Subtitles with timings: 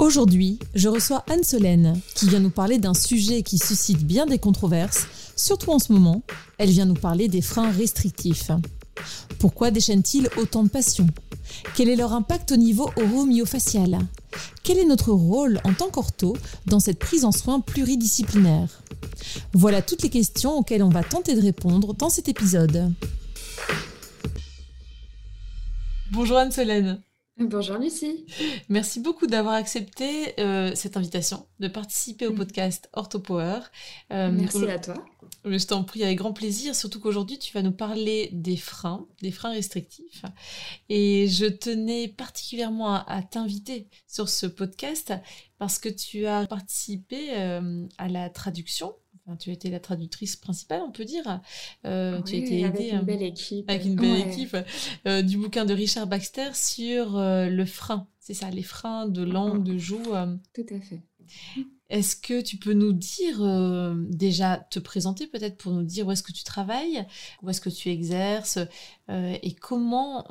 [0.00, 4.38] Aujourd'hui, je reçois Anne Solène, qui vient nous parler d'un sujet qui suscite bien des
[4.38, 6.22] controverses, surtout en ce moment.
[6.56, 8.50] Elle vient nous parler des freins restrictifs.
[9.38, 11.06] Pourquoi déchaînent-ils autant de passion
[11.76, 13.98] Quel est leur impact au niveau oro-myofacial
[14.62, 18.82] Quel est notre rôle en tant qu'ortho dans cette prise en soin pluridisciplinaire?
[19.52, 22.94] Voilà toutes les questions auxquelles on va tenter de répondre dans cet épisode.
[26.10, 27.02] Bonjour Anne-Solène.
[27.40, 28.26] Bonjour Lucie.
[28.68, 32.36] Merci beaucoup d'avoir accepté euh, cette invitation de participer au mm.
[32.36, 33.60] podcast OrthoPower.
[34.12, 35.02] Euh, Merci à toi.
[35.46, 39.30] Je t'en prie avec grand plaisir, surtout qu'aujourd'hui tu vas nous parler des freins, des
[39.30, 40.22] freins restrictifs.
[40.90, 45.14] Et je tenais particulièrement à, t'inviter sur ce podcast
[45.58, 48.92] parce que tu as participé euh, à la traduction
[49.36, 51.40] tu as été la traductrice principale, on peut dire.
[51.84, 53.70] Euh, tu as été aidée avec une belle équipe.
[53.70, 54.56] Avec une belle équipe
[55.06, 58.08] euh, du bouquin de Richard Baxter sur euh, le frein.
[58.18, 60.02] C'est ça, les freins de langue, de joue.
[60.54, 61.02] Tout à fait.
[61.88, 63.40] Est-ce que tu peux nous dire,
[64.10, 67.04] déjà te présenter peut-être pour nous dire où est-ce que tu travailles,
[67.42, 68.58] où est-ce que tu exerces
[69.08, 70.22] et comment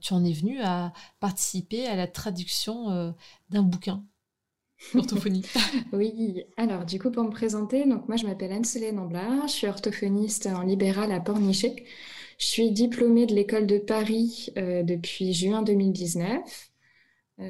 [0.00, 3.14] tu en es venu à participer à la traduction
[3.50, 4.04] d'un bouquin?
[4.94, 5.44] Orthophonie.
[5.92, 9.66] oui, alors du coup pour me présenter, donc moi je m'appelle Anne-Solène Amblard, je suis
[9.66, 11.84] orthophoniste en libéral à Pornichet.
[12.38, 16.40] Je suis diplômée de l'école de Paris euh, depuis juin 2019.
[17.38, 17.44] Euh,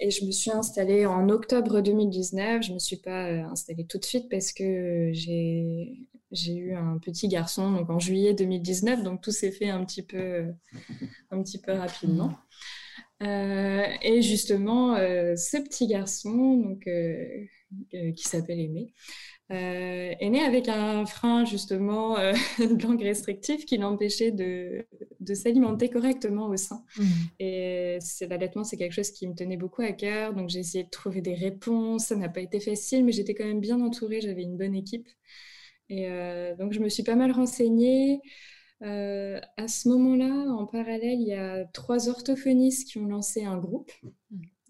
[0.00, 2.62] et je me suis installée en octobre 2019.
[2.64, 6.98] Je ne me suis pas euh, installée tout de suite parce que j'ai eu un
[6.98, 9.04] petit garçon donc en juillet 2019.
[9.04, 10.46] Donc tout s'est fait un petit peu,
[11.30, 12.32] un petit peu rapidement.
[13.22, 17.44] Euh, et justement, euh, ce petit garçon, donc, euh,
[17.90, 18.92] qui s'appelle Aimé,
[19.50, 22.16] est né avec un frein justement
[22.58, 24.86] de langue restrictif qui l'empêchait de,
[25.20, 26.84] de s'alimenter correctement au sein.
[26.98, 27.02] Mmh.
[27.40, 27.98] Et
[28.28, 30.34] l'allaitement, c'est quelque chose qui me tenait beaucoup à cœur.
[30.34, 32.06] Donc j'ai essayé de trouver des réponses.
[32.06, 34.20] Ça n'a pas été facile, mais j'étais quand même bien entourée.
[34.20, 35.08] J'avais une bonne équipe.
[35.88, 36.06] Et
[36.58, 38.20] donc je me suis pas mal renseignée.
[38.82, 43.58] Euh, à ce moment-là, en parallèle, il y a trois orthophonistes qui ont lancé un
[43.58, 43.90] groupe,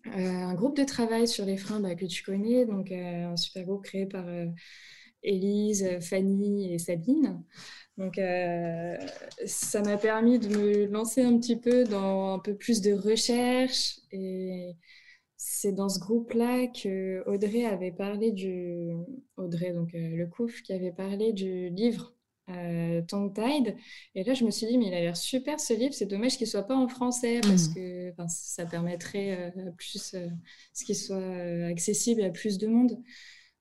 [0.07, 3.37] euh, un groupe de travail sur les freins bah, que tu connais, donc euh, un
[3.37, 4.25] super groupe créé par
[5.23, 7.43] Élise, Fanny et Sabine.
[7.99, 8.21] Donc,
[9.45, 13.99] ça m'a permis de me lancer un petit peu dans un peu plus de recherche.
[14.13, 14.77] Et
[15.37, 18.93] c'est dans ce groupe-là que Audrey avait parlé du.
[19.37, 22.15] Audrey, donc le COUF, qui avait parlé du livre
[22.51, 23.77] euh, Tongue Tide.
[24.15, 25.95] Et là, je me suis dit, mais il a l'air super ce livre.
[25.95, 27.75] C'est dommage qu'il soit pas en français parce mmh.
[27.75, 30.27] que ça permettrait euh, plus euh,
[30.73, 32.99] ce qu'il soit euh, accessible à plus de monde.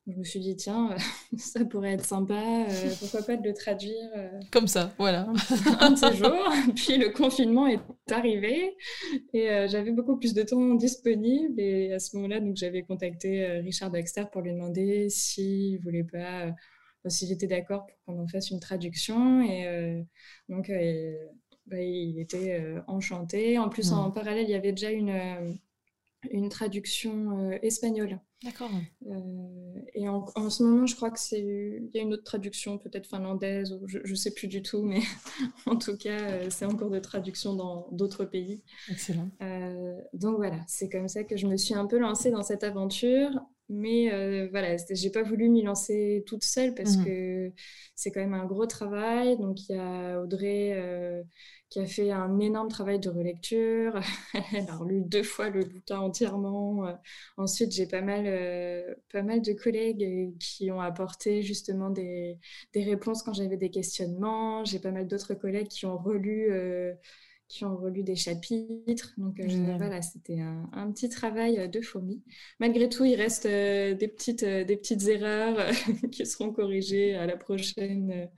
[0.07, 0.95] je me suis dit, tiens,
[1.37, 2.65] ça pourrait être sympa.
[2.99, 4.09] pourquoi pas de le traduire
[4.51, 5.27] Comme ça, voilà.
[5.79, 6.49] Un, de ces jours.
[6.75, 7.81] Puis le confinement est
[8.11, 8.75] arrivé
[9.33, 11.59] et j'avais beaucoup plus de temps disponible.
[11.59, 16.53] Et à ce moment-là, donc j'avais contacté Richard Baxter pour lui demander s'il voulait pas
[17.05, 19.41] s'il était d'accord pour qu'on en fasse une traduction.
[19.41, 20.01] Et euh,
[20.49, 21.15] donc, euh,
[21.65, 23.57] bah, il était euh, enchanté.
[23.57, 25.57] En plus, en parallèle, il y avait déjà une,
[26.31, 28.19] une traduction espagnole.
[28.43, 28.69] D'accord.
[29.95, 32.77] et en, en, ce moment, je crois que c'est il y a une autre traduction,
[32.77, 34.99] peut-être finlandaise, ou je ne sais plus du tout, mais
[35.65, 38.61] en tout cas, c'est encore de traduction dans d'autres pays.
[38.91, 39.31] Excellent.
[40.13, 43.31] donc voilà, c'est comme ça que je me suis un peu lancée dans cette aventure
[43.69, 47.05] mais euh, voilà, j'ai pas voulu m'y lancer toute seule parce mmh.
[47.05, 47.51] que
[47.95, 49.37] c'est quand même un gros travail.
[49.37, 51.21] Donc il y a Audrey euh,
[51.69, 53.99] qui a fait un énorme travail de relecture.
[54.53, 56.87] Elle a relu deux fois le bouquin entièrement.
[56.87, 56.93] Euh,
[57.35, 58.25] ensuite, j'ai pas mal,
[59.11, 62.39] pas mal de collègues qui ont apporté justement des,
[62.73, 64.63] des réponses quand j'avais des questionnements.
[64.63, 66.53] J'ai pas mal d'autres collègues qui ont relu
[67.47, 69.13] qui ont relu des chapitres.
[69.17, 72.21] Donc euh, voilà, c'était un, petit travail euh, de fourmi.
[72.59, 75.57] Malgré tout, il reste euh, des, petites, des petites erreurs
[76.11, 78.29] qui seront corrigées à la prochaine,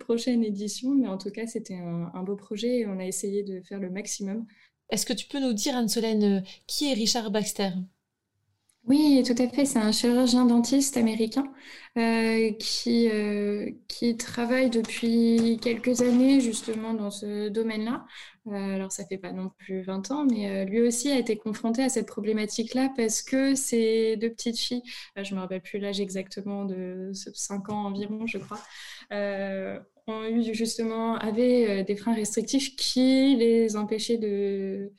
[0.00, 0.94] prochaine édition.
[0.94, 3.80] Mais en tout cas, c'était un, un, beau projet et on a essayé de faire
[3.80, 4.46] le maximum.
[4.90, 7.70] Est-ce que tu peux nous dire, Anne-Solène, qui est Richard Baxter?
[8.88, 9.66] Oui, tout à fait.
[9.66, 11.44] C'est un chirurgien dentiste américain
[11.98, 18.06] euh, qui, euh, qui travaille depuis quelques années justement dans ce domaine-là.
[18.46, 21.82] Euh, alors, ça fait pas non plus 20 ans, mais lui aussi a été confronté
[21.82, 24.82] à cette problématique-là parce que ces deux petites filles,
[25.22, 28.58] je me rappelle plus l'âge exactement de 5 ans environ, je crois,
[30.06, 34.90] ont eu justement, avaient des freins restrictifs qui les empêchaient de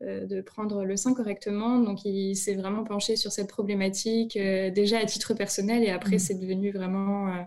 [0.00, 1.78] de prendre le sein correctement.
[1.80, 6.16] Donc, il s'est vraiment penché sur cette problématique, euh, déjà à titre personnel, et après,
[6.16, 6.20] mmh.
[6.20, 7.42] c'est devenu vraiment euh,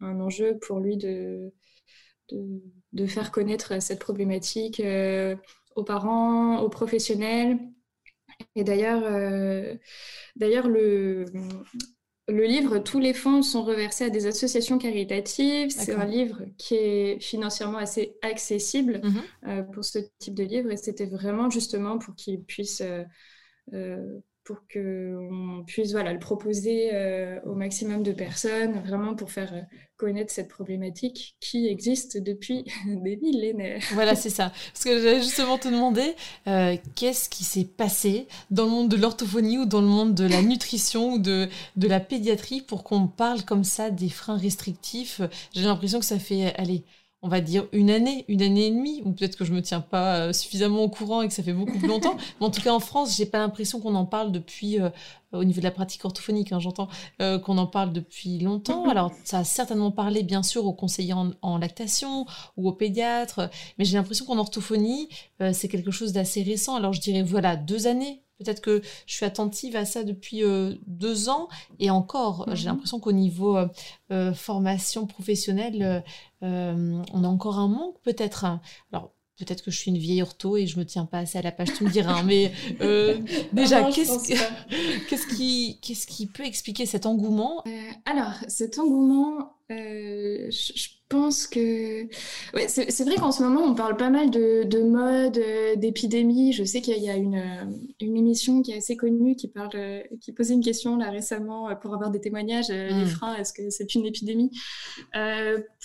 [0.00, 1.52] un enjeu pour lui de,
[2.92, 4.82] de, faire connaître cette problématique
[5.76, 7.58] aux parents, aux professionnels.
[8.56, 9.02] Et d'ailleurs,
[10.36, 11.26] d'ailleurs le,
[12.26, 15.70] le livre, tous les fonds sont reversés à des associations caritatives.
[15.70, 19.22] C'est un livre qui est financièrement assez accessible mhm.
[19.46, 23.02] euh, pour ce type de livre et c'était vraiment justement pour qu'il puisse euh,
[23.74, 29.54] euh, pour qu'on puisse voilà, le proposer euh, au maximum de personnes, vraiment pour faire
[29.54, 29.62] euh,
[29.96, 33.82] connaître cette problématique qui existe depuis des millénaires.
[33.92, 34.52] Voilà, c'est ça.
[34.72, 36.14] Parce que j'allais justement te demander,
[36.46, 40.26] euh, qu'est-ce qui s'est passé dans le monde de l'orthophonie ou dans le monde de
[40.26, 45.22] la nutrition ou de, de la pédiatrie pour qu'on parle comme ça des freins restrictifs?
[45.54, 46.84] J'ai l'impression que ça fait, allez,
[47.24, 49.80] on va dire une année, une année et demie, ou peut-être que je me tiens
[49.80, 52.18] pas euh, suffisamment au courant et que ça fait beaucoup plus longtemps.
[52.40, 54.90] Mais en tout cas, en France, j'ai pas l'impression qu'on en parle depuis, euh,
[55.32, 56.88] au niveau de la pratique orthophonique, hein, j'entends,
[57.22, 58.90] euh, qu'on en parle depuis longtemps.
[58.90, 62.26] Alors, ça a certainement parlé, bien sûr, aux conseillers en, lactation
[62.58, 63.48] ou aux pédiatres,
[63.78, 65.08] mais j'ai l'impression qu'en orthophonie,
[65.52, 66.74] c'est quelque chose d'assez récent.
[66.76, 70.74] Alors, je dirais, voilà, deux années, Peut-être que je suis attentive à ça depuis euh,
[70.86, 71.48] deux ans
[71.78, 72.74] et encore, j'ai mhm.
[72.74, 73.68] l'impression qu'au niveau euh,
[74.10, 76.02] euh, formation professionnelle,
[76.42, 78.44] on a encore un manque peut-être.
[78.92, 81.42] Alors peut-être que je suis une vieille ortho et je me tiens pas assez à
[81.42, 82.22] la page, tu me diras.
[82.22, 82.52] Mais
[83.52, 87.64] déjà, qu'est-ce qui, qu'est-ce qui peut expliquer cet engouement?
[88.04, 92.04] Alors, cet engouement, je pense que
[92.54, 96.52] ouais, c'est vrai qu'en ce moment on parle pas mal de, de mode, euh, d'épidémie.
[96.52, 97.64] Je sais qu'il y a une, euh,
[98.00, 101.74] une, émission qui est assez connue qui parle, euh, qui posait une question là récemment
[101.76, 102.68] pour avoir des témoignages.
[102.68, 103.06] Les hmm.
[103.06, 104.50] freins, est-ce que c'est une épidémie?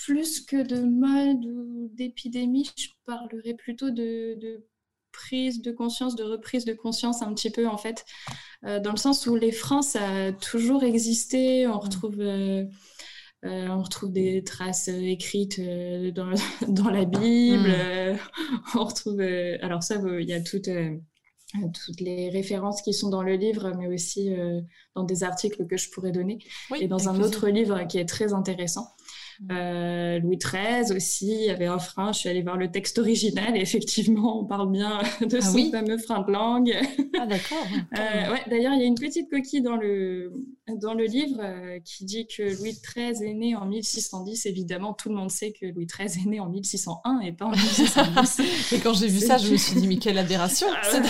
[0.05, 4.65] Plus que de mode ou d'épidémie, je parlerais plutôt de, de,
[5.11, 8.05] prise de conscience, de reprise de conscience un petit peu en fait,
[8.63, 11.67] dans le sens où les freins ça a toujours existé.
[11.67, 11.79] On hmm.
[11.79, 12.65] retrouve euh,
[13.43, 16.31] on retrouve des traces euh, écrites euh, dans,
[16.67, 17.69] dans, la Bible.
[17.69, 18.17] Hmm.
[18.75, 19.21] on retrouve.
[19.61, 20.69] alors, ça, il y a toutes,
[21.85, 24.31] toutes les références qui sont dans le livre, mais aussi
[24.95, 26.39] dans des articles que je pourrais donner.
[26.79, 28.87] et dans un autre livre qui est très intéressant.
[29.51, 32.11] Euh, Louis XIII aussi avait un frein.
[32.11, 35.71] Je suis allée voir le texte original et effectivement, on parle bien de ah son
[35.71, 36.75] fameux frein de langue.
[37.17, 37.65] Ah d'accord.
[37.97, 40.33] euh, ouais, D'ailleurs, il y a une petite coquille dans le,
[40.75, 44.45] dans le livre euh, qui dit que Louis XIII est né en 1610.
[44.45, 47.51] Évidemment, tout le monde sait que Louis XIII est né en 1601 et pas en
[47.51, 48.41] 1610.
[48.73, 51.01] et quand j'ai vu ça, je me suis dit, mais quelle aberration ah C'est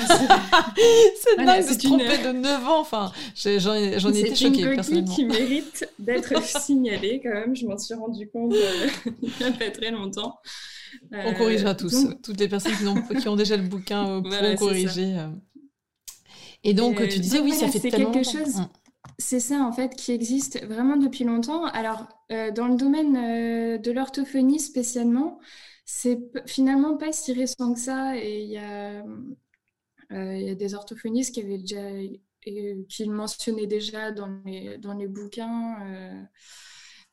[1.38, 2.82] dingue de se tromper de 9 ans.
[2.82, 4.86] Enfin, j'en ai, ai été choquée, personnellement.
[4.86, 7.56] C'est une coquille qui mérite d'être signalée quand même.
[7.56, 8.88] Je m'en suis rendue du compte euh,
[9.22, 10.40] il n'y a pas très longtemps.
[11.12, 12.08] On corrigera euh, tous.
[12.22, 15.28] Toutes les personnes qui ont, qui ont déjà le bouquin euh, pourront corriger.
[16.64, 18.62] Et donc, tu disais, oui, ça fait tellement quelque chose.
[19.20, 21.66] C'est ça, en fait, qui existe vraiment depuis longtemps.
[21.66, 25.40] Alors, dans le domaine de l'orthophonie spécialement,
[25.86, 28.18] c'est finalement pas si récent que ça.
[28.18, 29.04] Et il y a,
[30.12, 31.82] y a des orthophonistes qui avaient déjà,
[32.42, 35.78] qui le mentionnaient déjà dans les, dans les bouquins.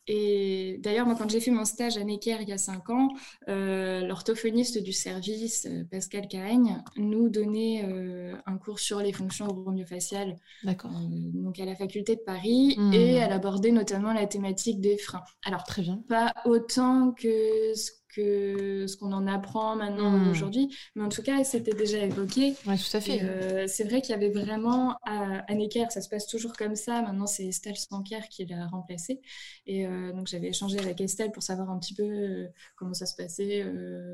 [0.09, 3.09] Et d'ailleurs, moi, quand j'ai fait mon stage à Necker il y a cinq ans,
[3.49, 9.49] euh, l'orthophoniste du service, euh, Pascal Cagne, nous donnait euh, un cours sur les fonctions
[9.49, 12.93] oromiofasciales donc à la faculté de Paris, hmm.
[12.93, 15.25] et elle abordait notamment la thématique des freins.
[15.45, 16.03] Alors, Très bien.
[16.09, 20.31] pas autant que ce que ce qu'on en apprend maintenant hmm.
[20.31, 20.75] aujourd'hui.
[20.95, 22.55] Mais en tout cas, c'était déjà évoqué.
[22.67, 23.21] Oui, tout à fait.
[23.23, 27.03] Euh, c'est vrai qu'il y avait vraiment à, Necker, ça se passe toujours comme ça.
[27.03, 29.21] Maintenant, c'est Estelle Sanker qui l'a remplacé.
[29.67, 33.07] Et euh, donc, j'avais échangé avec Estelle pour savoir un petit peu euh, comment ça
[33.07, 33.65] se passait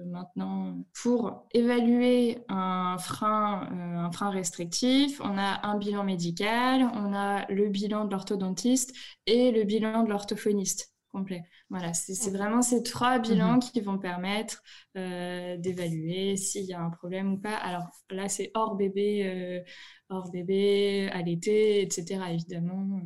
[0.07, 0.77] maintenant.
[1.01, 7.69] Pour évaluer un frein, un frein restrictif, on a un bilan médical, on a le
[7.69, 8.95] bilan de l'orthodontiste
[9.27, 11.45] et le bilan de l'orthophoniste complet.
[11.71, 13.61] Voilà, c'est vraiment ces trois bilans mhm.
[13.61, 14.63] qui vont permettre
[14.97, 17.55] euh, d'évaluer s'il y a un problème ou pas.
[17.55, 19.61] Alors là, c'est hors bébé, euh,
[20.09, 22.21] hors bébé, allaité, etc.
[22.31, 23.01] Évidemment,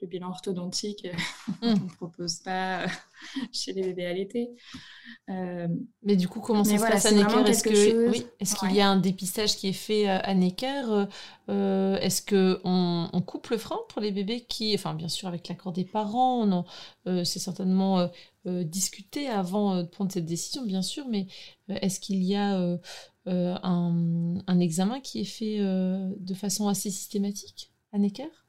[0.00, 1.08] le bilan orthodontique,
[1.62, 2.86] on ne propose pas
[3.52, 4.50] chez les bébés allaités.
[5.30, 5.68] Euh,
[6.02, 7.48] mais du coup, comment ça se passe à Necker?
[7.48, 11.06] Est-ce est qu'il y a un dépistage qui est fait à Necker?
[11.48, 15.48] Euh, Est-ce qu'on on coupe le frein pour les bébés qui, enfin bien sûr avec
[15.48, 16.64] l'accord des parents,
[17.06, 18.10] c'est certainement
[18.44, 21.26] discuté avant de prendre cette décision, bien sûr, mais
[21.68, 22.78] est-ce qu'il y a
[23.26, 28.45] un, un, examen qui est fait de façon assez systématique à Necker?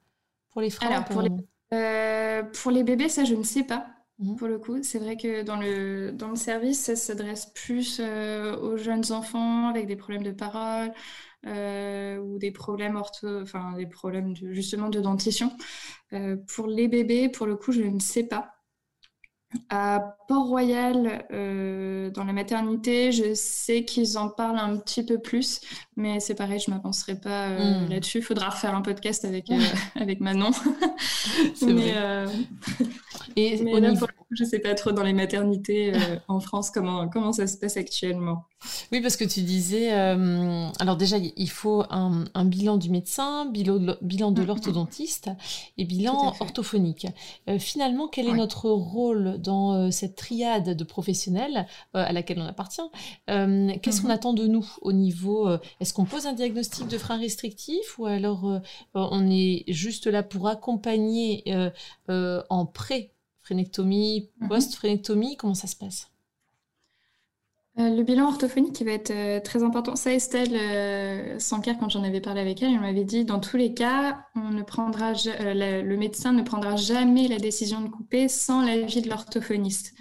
[0.57, 1.29] Pour les freins pour, les,
[1.71, 3.85] euh, pour les bébés, ça, je ne sais pas.
[4.17, 4.37] Mhm.
[4.37, 8.57] Pour le coup, c'est vrai que dans le, dans le service, ça s'adresse plus euh,
[8.57, 10.91] aux jeunes enfants avec des problèmes de parole
[11.45, 15.51] euh, ou des problèmes ortho, enfin des problèmes justement de dentition.
[16.47, 18.57] pour les bébés, pour le coup, je ne sais pas.
[19.69, 25.61] À Port-Royal, euh, dans la maternité, je sais qu'ils en parlent un petit peu plus,
[25.97, 27.89] mais c'est pareil, je ne m'avancerai pas euh, hmm.
[27.89, 28.19] là-dessus.
[28.19, 29.59] Il faudra refaire un podcast avec, euh,
[29.95, 30.51] avec Manon.
[31.63, 31.93] mais,
[33.35, 33.93] Et mais là,
[34.31, 35.93] je ne sais pas trop dans les maternités
[36.27, 38.45] en France comment, comment ça se passe actuellement.
[38.91, 43.77] Oui, parce que tu disais, euh, alors déjà, il faut un, bilan du médecin, bilan,
[43.77, 44.45] de mm, mm.
[44.45, 45.29] l'orthodontiste
[45.77, 47.07] et bilan orthophonique.
[47.49, 52.45] Euh, finalement, quel est notre rôle dans euh, cette triade de professionnels à laquelle on
[52.45, 52.81] appartient?
[53.27, 55.49] Qu'est-ce qu'on attend de nous au niveau
[55.87, 58.59] Est-ce qu'on pose un diagnostic de frein restrictif ou alors
[58.93, 61.45] on est juste là pour accompagner
[62.09, 64.47] en pré-frénectomie, mm-hmm.
[64.49, 65.37] post-frénectomie?
[65.37, 66.09] Comment ça se passe?
[67.79, 69.95] Euh, le bilan orthophonique qui va être euh, très important.
[69.95, 73.55] Ça, Estelle euh, Sanker, quand j'en avais parlé avec elle, elle m'avait dit dans tous
[73.55, 78.65] les cas, on ne prendra le médecin ne prendra jamais la décision de couper sans
[78.65, 79.93] l'avis de l'orthophoniste.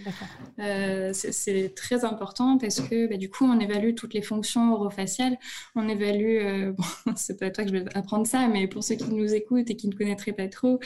[1.13, 5.37] c'est très important parce que bah, du coup, on évalue toutes les fonctions orofaciales.
[5.75, 9.13] On évalue, bon, c'est pas toi que je vais apprendre ça, mais pour ceux qui
[9.13, 10.81] nous écoutent et qui ne connaîtraient pas trop,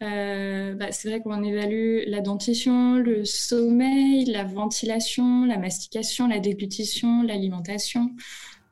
[0.00, 6.38] euh, bah, c'est vrai qu'on évalue la dentition, le sommeil, la ventilation, la mastication, la
[6.38, 8.10] déglutition, l'alimentation.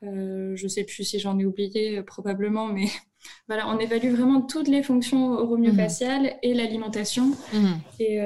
[0.05, 2.87] Euh, je ne sais plus si j'en ai oublié, euh, probablement, mais
[3.49, 6.39] voilà, on évalue vraiment toutes les fonctions oromyofaciales mmh.
[6.43, 7.33] et l'alimentation.
[7.53, 7.73] Mmh.
[7.99, 8.21] Et,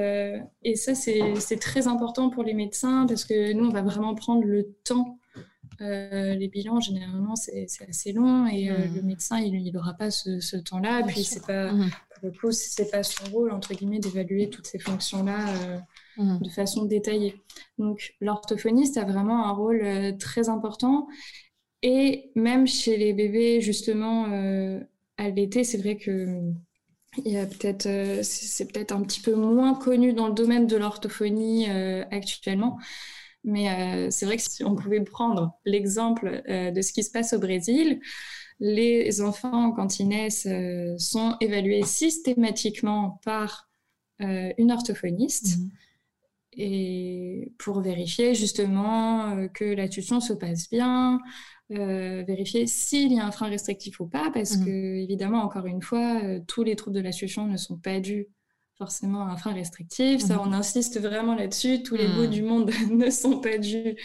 [0.63, 4.43] et, ça, c'est très important pour les médecins parce que nous, on va vraiment prendre
[4.43, 5.17] le temps
[5.79, 8.95] les bilans, généralement, c'est assez long et mmh.
[8.97, 11.01] le médecin, il n'aura pas ce, temps-là.
[11.07, 11.71] Puis, c'est pas,
[12.21, 15.79] le coup, c'est pas son rôle, entre guillemets, d'évaluer toutes ces fonctions-là euh,
[16.17, 16.39] mmh.
[16.41, 17.41] de façon détaillée.
[17.77, 21.07] Donc, l'orthophoniste a vraiment un rôle euh, très important.
[21.81, 24.79] Et même chez les bébés, justement, euh,
[25.17, 26.41] l'été, c'est vrai que
[27.25, 30.77] il y a peut-être, c'est peut-être un petit peu moins connu dans le domaine de
[30.77, 31.65] l'orthophonie
[32.09, 32.79] actuellement.
[33.43, 37.39] Mais c'est vrai que si on pouvait prendre l'exemple de ce qui se passe au
[37.39, 37.99] Brésil,
[38.61, 43.67] les enfants, quand ils naissent, euh, sont évalués systématiquement par
[44.21, 45.57] euh, une orthophoniste.
[45.57, 45.71] Mhm.
[46.53, 51.19] Et pour vérifier justement euh, que la tuition se passe bien,
[51.69, 54.65] vérifier s'il y a un frein restrictif ou pas, parce mhm.
[54.65, 58.27] que, évidemment, encore une fois, tous les troubles de la tuition ne sont pas dus
[58.81, 60.21] forcément un frein restrictif.
[60.21, 60.39] Ça, mhm.
[60.45, 61.83] on insiste vraiment là-dessus.
[61.83, 62.29] Tous les bouts mhm.
[62.29, 63.95] du monde ne sont pas dus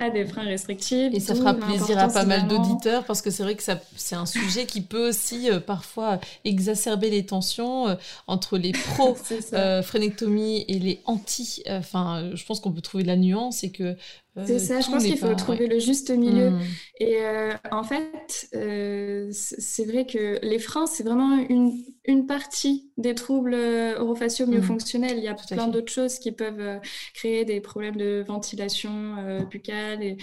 [0.00, 1.12] à des freins restrictifs.
[1.12, 3.62] Et ça fera plaisir à pas mal d'auditeurs parce que c'est vrai que
[3.96, 7.94] c'est un sujet qui peut aussi euh, parfois exacerber les tensions euh,
[8.26, 11.62] entre les pro-frénectomie euh, et les anti.
[11.68, 13.96] Enfin, je pense qu'on peut trouver de la nuance et que
[14.46, 16.50] c'est ça, je pense qu'il faut trouver le juste milieu.
[16.50, 16.60] Hmm.
[17.00, 21.72] Et euh, en fait, euh, c'est vrai que les freins, c'est vraiment une,
[22.06, 25.18] une, partie des troubles orofaciaux myofonctionnels.
[25.18, 25.46] Il y a hmm.
[25.50, 26.80] plein d'autres choses qui peuvent
[27.14, 30.16] créer des problèmes de ventilation buccale et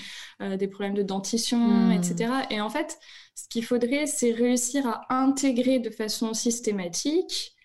[0.58, 1.92] des problèmes de dentition, hmm.
[1.92, 2.34] etc.
[2.50, 2.98] Et en fait,
[3.36, 7.56] ce qu'il faudrait, c'est réussir à intégrer de façon systématique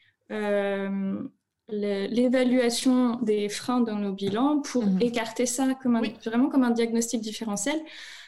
[1.68, 5.00] l'évaluation des freins dans nos bilans pour mhm.
[5.00, 7.80] écarter ça comme vraiment comme un diagnostic différentiel.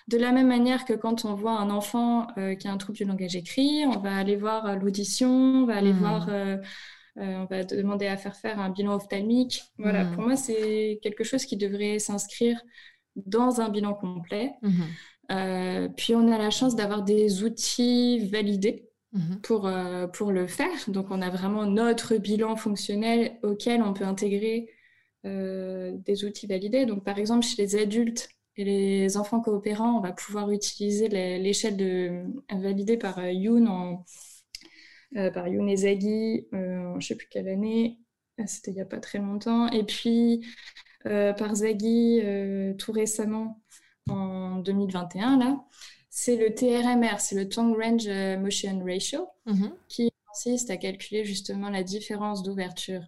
[0.08, 2.96] De la même manière que quand on voit un enfant euh, qui a un trouble
[2.96, 5.98] du langage écrit, on va aller voir euh, l'audition, on va aller mhm.
[5.98, 6.56] voir, euh,
[7.16, 9.64] on va demander à faire faire un bilan ophtalmique.
[9.78, 10.14] Voilà, mhm.
[10.14, 12.60] pour moi, c'est quelque chose qui devrait s'inscrire
[13.16, 14.52] dans un bilan complet.
[15.96, 19.40] puis on a la chance d'avoir des outils validés Mhm.
[19.40, 20.76] pour, euh, pour le faire.
[20.88, 24.68] Donc, on a vraiment notre bilan fonctionnel auquel on peut intégrer
[25.24, 26.84] euh, des outils validés.
[26.84, 31.76] Donc, par exemple, chez les adultes et les enfants coopérants, on va pouvoir utiliser l'échelle
[31.78, 34.04] de, validée par euh, Youn, en,
[35.32, 37.98] par Youn et Zaghi, je ne sais plus quelle année,
[38.46, 39.68] c'était il n'y a pas très longtemps.
[39.70, 40.44] Et puis,
[41.04, 42.20] par Zaghi,
[42.78, 43.62] tout récemment,
[44.08, 45.64] en 2021, là
[46.18, 49.70] c'est le TRMR, c'est le Tongue Range euh, Motion Ratio, mhm.
[49.86, 53.02] qui consiste à calculer justement la différence d'ouverture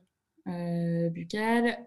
[0.46, 1.78] buccale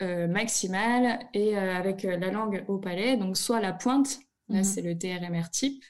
[0.00, 4.64] maximale et avec la langue au palais, donc soit la pointe, là mhm.
[4.64, 5.84] c'est le TRMR type,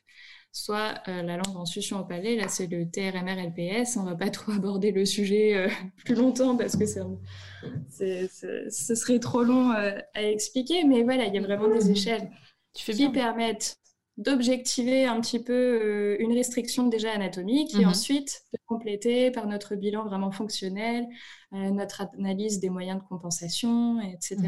[0.51, 3.97] soit la langue en succion au palais, là c'est le TRMR LPS.
[3.97, 5.69] On va pas trop aborder le sujet
[6.05, 11.39] plus longtemps parce que c'est, ce serait trop long à expliquer, mais voilà, il y
[11.39, 11.93] a vraiment des mhm.
[11.93, 12.31] échelles
[12.73, 13.79] qui permettent
[14.17, 17.89] d'objectiver un petit peu euh, une restriction déjà anatomique et mhm.
[17.89, 21.07] ensuite de compléter par notre bilan vraiment fonctionnel,
[21.53, 24.39] euh, notre analyse des moyens de compensation, etc.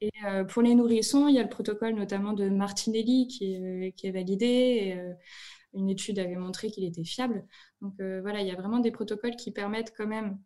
[0.00, 0.26] Et mhm.
[0.26, 4.06] euh, pour les nourrissons, il y a le protocole notamment de Martinelli qui est, qui
[4.06, 4.46] est validé.
[4.46, 4.98] Et,
[5.76, 7.44] une étude avait montré qu'il était fiable.
[7.80, 10.38] Donc voilà, il y a vraiment des protocoles qui permettent quand même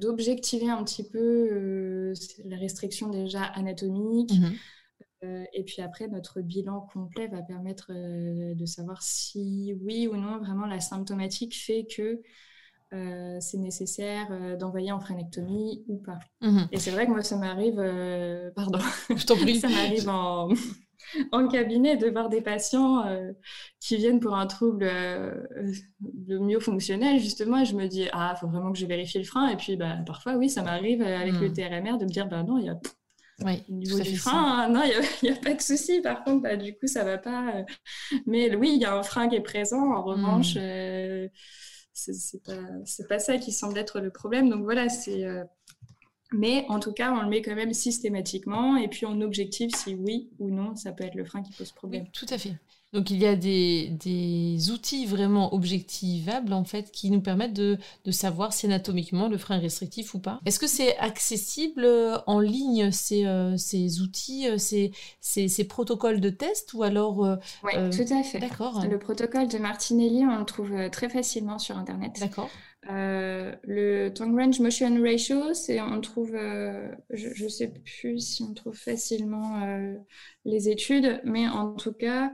[0.00, 2.12] d'objectiver un petit peu
[2.44, 4.52] les restrictions déjà anatomiques, mhm.
[5.52, 10.38] Et puis après, notre bilan complet va permettre euh, de savoir si oui ou non
[10.38, 12.20] vraiment la symptomatique fait que
[12.92, 16.18] euh, c'est nécessaire d'envoyer en frénectomie ou pas.
[16.40, 16.68] Mhm.
[16.70, 17.76] Et c'est vrai que moi, ça m'arrive,
[18.54, 18.78] pardon,
[19.16, 20.48] je t'en prie, ça m'arrive en,
[21.32, 23.04] en, cabinet de voir des patients
[23.80, 24.84] qui viennent pour un trouble
[26.00, 29.24] de myofonctionnel, justement, et je me dis, ah, il faut vraiment que je vérifie le
[29.24, 29.48] frein.
[29.48, 31.52] Et puis, bah, parfois, oui, ça m'arrive avec le mhm.
[31.52, 32.78] TRMR de me dire, bah non, il y a
[33.40, 36.00] oui, Au niveau du frein, non, il n'y a, pas de souci.
[36.00, 37.56] Par contre, bah, du coup, ça va pas.
[37.56, 37.64] Euh.
[38.26, 39.92] Mais oui, il y a un frein qui est présent.
[39.92, 40.60] En revanche, hmm.
[40.60, 41.28] euh,
[41.92, 42.52] c'est pas,
[43.08, 44.48] pas ça qui semble être le problème.
[44.48, 45.24] Donc voilà, c'est.
[45.24, 45.44] Euh,
[46.32, 49.94] mais en tout cas, on le met quand même systématiquement et puis on objective si
[49.94, 52.06] oui ou non ça peut être le frein qui pose problème.
[52.12, 52.54] tout à fait.
[52.94, 57.76] Donc il y a des, outils vraiment objectivables en fait qui nous permettent de,
[58.12, 60.40] savoir si anatomiquement le frein est restrictif ou pas.
[60.46, 66.20] Est-ce que c'est accessible euh, en ligne ces, euh, ces outils, euh, ces, ces, protocoles
[66.20, 67.18] de test ou alors
[67.64, 68.38] Oui, tout à fait.
[68.38, 68.86] D'accord.
[68.88, 72.20] Le protocole de Martinelli, on le trouve très facilement sur Internet.
[72.20, 72.48] D'accord.
[72.88, 76.30] le tongue range motion ratio, c'est on trouve,
[77.10, 79.60] je ne sais plus si on trouve facilement
[80.44, 82.30] les études, mais en tout cas,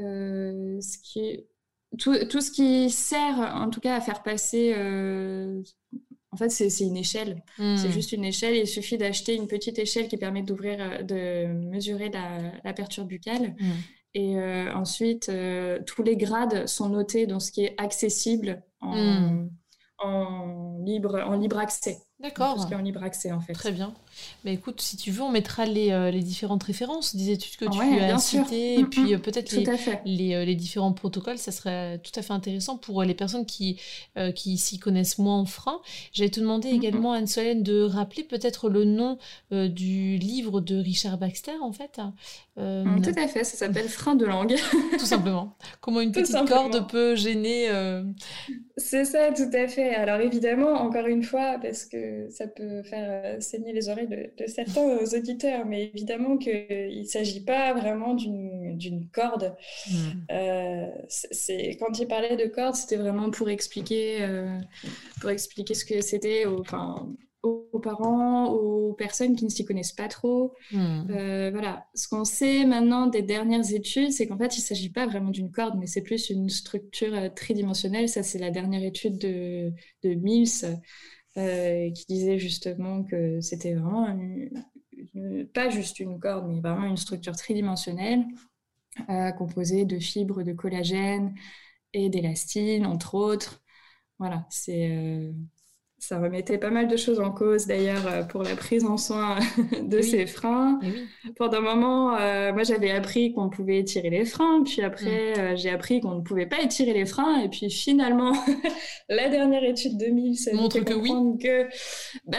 [0.00, 1.44] ce qui
[1.98, 5.62] tout, tout, ce qui sert en tout cas à faire passer euh,
[6.32, 7.42] en fait, c'est une échelle.
[7.56, 7.90] C'est hmm.
[7.90, 8.54] juste une échelle.
[8.54, 12.08] il suffit d'acheter une petite échelle qui permet d'ouvrir, euh, de mesurer
[12.64, 13.56] l'aperture buccale.
[13.58, 13.72] Hmm.
[14.14, 14.36] Et
[14.72, 15.30] ensuite,
[15.86, 19.50] tous les grades sont notés dans ce qui est accessible en, hmm.
[19.98, 21.98] en libre, en libre accès.
[22.20, 22.54] D'accord.
[22.54, 23.52] Parce qu'il en libre accès, en fait.
[23.52, 23.94] Très bien.
[24.44, 27.64] Mais écoute, si tu veux, on mettra les, euh, les différentes références des études que
[27.66, 29.64] tu as citées, et puis euh, peut-être les,
[30.04, 31.38] les, euh, les, différents protocoles.
[31.38, 33.78] Ça serait tout à fait intéressant pour les personnes qui,
[34.34, 35.80] qui s'y connaissent moins en frein.
[36.12, 39.18] J'allais te demander également, Anne-Solène, de rappeler peut-être le nom
[39.50, 42.00] du livre de Richard Baxter, en fait.
[42.56, 44.56] Mm, tout à fait, ça s'appelle Frein de langue.
[44.98, 45.56] tout simplement.
[45.80, 47.68] Comment une petite corde peut gêner.
[48.76, 49.94] C'est ça, tout à fait.
[49.94, 54.98] Alors évidemment, encore une fois, parce que ça peut faire saigner les oreilles de, certains
[55.16, 59.54] auditeurs, mais évidemment qu'il ne s'agit pas vraiment d'une corde.
[59.88, 60.10] Hmm.
[60.30, 64.58] Euh, c'est quand il parlait de corde, c'était vraiment pour expliquer, euh,
[65.20, 67.08] pour expliquer ce que c'était enfin,
[67.42, 70.54] aux parents, aux personnes qui ne s'y connaissent pas trop.
[70.74, 71.86] Euh, voilà.
[71.94, 75.30] Ce qu'on sait maintenant des dernières études, c'est qu'en fait, il ne s'agit pas vraiment
[75.30, 78.08] d'une corde, mais c'est plus une structure tridimensionnelle.
[78.08, 80.78] Ça, c'est la dernière étude de, de Mills.
[81.36, 84.08] Euh, qui disait justement que c'était vraiment
[85.54, 88.24] pas juste une corde, mais vraiment une structure tridimensionnelle
[89.08, 91.34] euh, composée de fibres de collagène
[91.92, 93.62] et d'élastine, entre autres.
[94.18, 95.32] Voilà, c'est euh,
[96.00, 99.38] ça remettait pas mal de choses en cause d'ailleurs euh, pour la prise en soin
[99.82, 100.80] de ces freins.
[101.36, 105.38] Pendant un moment, euh, moi j'avais appris qu'on pouvait étirer les freins, puis après mm.
[105.38, 108.32] euh, j'ai appris qu'on ne pouvait pas étirer les freins, et puis finalement
[109.10, 111.10] la dernière étude 2000 ça montre que oui.
[111.38, 111.68] Que,
[112.24, 112.38] bah,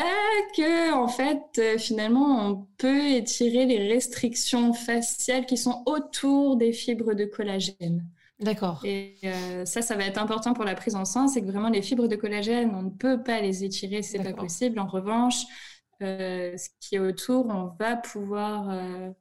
[0.57, 7.13] que en fait finalement on peut étirer les restrictions faciales qui sont autour des fibres
[7.13, 8.03] de collagène.
[8.41, 8.81] D'accord.
[8.83, 11.69] Et euh, ça, ça va être important pour la prise en sang, c'est que vraiment
[11.69, 14.79] les fibres de collagène, on ne peut pas les étirer, c'est pas possible.
[14.79, 15.43] En revanche,
[16.01, 19.11] euh, ce qui est autour, on va pouvoir euh,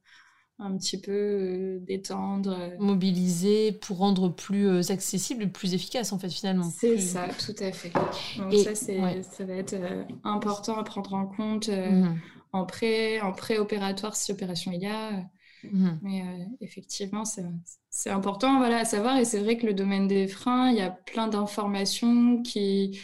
[0.59, 2.57] un petit peu détendre.
[2.79, 6.71] Mobiliser pour rendre plus accessible, plus efficace en fait finalement.
[6.71, 7.93] C'est ça, tout à fait.
[8.39, 9.77] Donc ça, ça va être
[10.25, 12.17] important à prendre en compte mmh
[12.53, 15.25] en pré, en préopératoire si opération il y a.
[15.65, 16.23] Mmh Mais
[16.61, 19.19] effectivement, c'est important voilà, à savoir.
[19.19, 23.01] Et c'est vrai que le domaine des freins, il y a plein d'informations qui,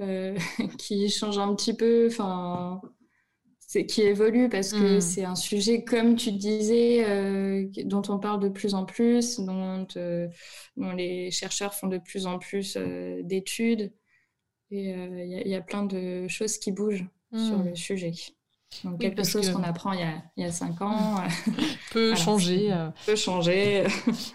[0.00, 0.36] euh,
[0.78, 2.08] qui changent un petit peu.
[3.88, 5.00] Qui évolue parce que hmm.
[5.00, 9.86] c'est un sujet, comme tu disais, euh, dont on parle de plus en plus, dont,
[9.96, 10.28] euh,
[10.76, 12.78] les chercheurs font de plus en plus
[13.22, 13.92] d'études.
[14.70, 17.68] Et il y, a plein de choses qui bougent sur hmm.
[17.68, 18.12] le sujet.
[18.84, 21.16] Donc, quelque chose qu'on apprend il y, a, il y, a, cinq ans
[21.92, 22.74] peut changer.
[23.06, 23.84] Peut changer.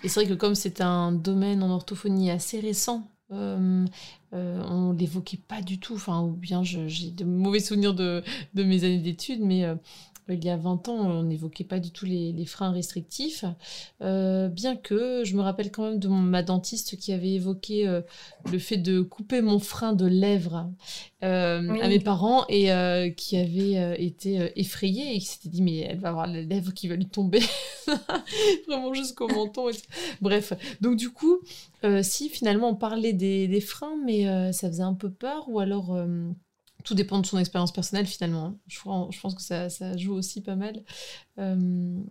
[0.03, 3.85] Et c'est vrai que comme c'est un domaine en orthophonie assez récent, euh,
[4.33, 8.63] euh, on l'évoquait pas du tout, enfin, ou bien j'ai de mauvais souvenirs de, de
[8.63, 9.75] mes années d'études, mais euh,
[10.29, 13.45] il y a 20 ans, on n'évoquait pas du tout les, freins restrictifs,
[14.01, 18.01] euh, bien que je me rappelle quand même de ma dentiste qui avait évoqué euh,
[18.51, 20.69] le fait de couper mon frein de lèvres
[21.23, 22.69] euh, à mes parents et
[23.15, 26.87] qui avait été effrayée et qui s'était dit mais elle va avoir la lèvre qui
[26.87, 27.41] va lui tomber
[28.67, 29.69] vraiment jusqu'au menton.
[30.21, 31.39] Bref, donc du coup,
[32.01, 35.95] si finalement on parlait des, des freins, mais ça faisait un peu peur ou alors
[36.83, 38.45] tout dépend de son expérience personnelle finalement.
[38.45, 38.55] Hein.
[38.67, 40.83] Je, je pense que ça, ça, joue aussi pas mal.
[41.39, 41.55] Euh,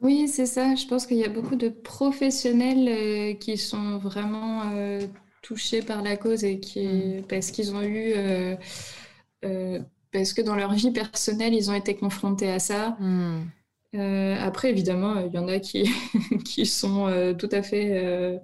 [0.03, 0.75] oui, c'est ça.
[0.75, 5.07] Je pense qu'il y a beaucoup de professionnels euh, qui sont vraiment euh,
[5.43, 7.23] touchés par la cause et qui, mm.
[7.29, 8.15] parce qu'ils ont eu,
[10.13, 12.97] parce que dans leur vie personnelle, ils ont été confrontés à ça.
[13.01, 13.43] Mm.
[14.41, 15.91] après, évidemment, il y en a qui,
[16.45, 18.41] qui sont tout à fait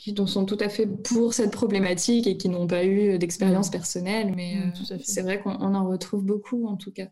[0.00, 3.72] qui sont tout à fait pour cette problématique et qui n'ont pas eu d'expérience mmh.
[3.72, 7.08] personnelle, mais mmh, euh, c'est vrai qu'on en retrouve beaucoup en tout cas.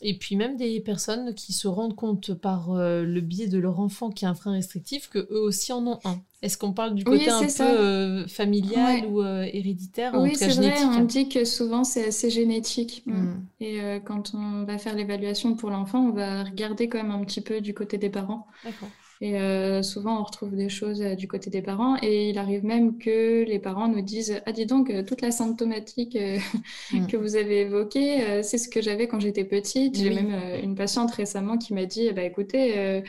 [0.00, 3.80] Et puis même des personnes qui se rendent compte par euh, le biais de leur
[3.80, 6.20] enfant qui a un frein restrictif que eux aussi en ont un.
[6.40, 10.74] Est-ce qu'on parle du côté un peu euh, familial ou héréditaire Oui, c'est vrai.
[10.84, 13.02] On dit que souvent c'est assez génétique.
[13.06, 13.32] Mmh.
[13.58, 17.40] Et quand on va faire l'évaluation pour l'enfant, on va regarder quand même un petit
[17.40, 18.46] peu du côté des parents.
[18.64, 18.88] D'accord.
[19.20, 21.96] Et euh, souvent, on retrouve des choses euh, du côté des parents.
[22.02, 25.32] Et il arrive même que les parents nous disent Ah, dis donc, euh, toute la
[25.32, 26.16] symptomatique
[26.92, 27.06] mm.
[27.06, 29.96] que vous avez évoquée, c'est ce que j'avais quand j'étais petite.
[29.96, 33.02] J'ai même une patiente récemment qui m'a dit bah, Écoutez,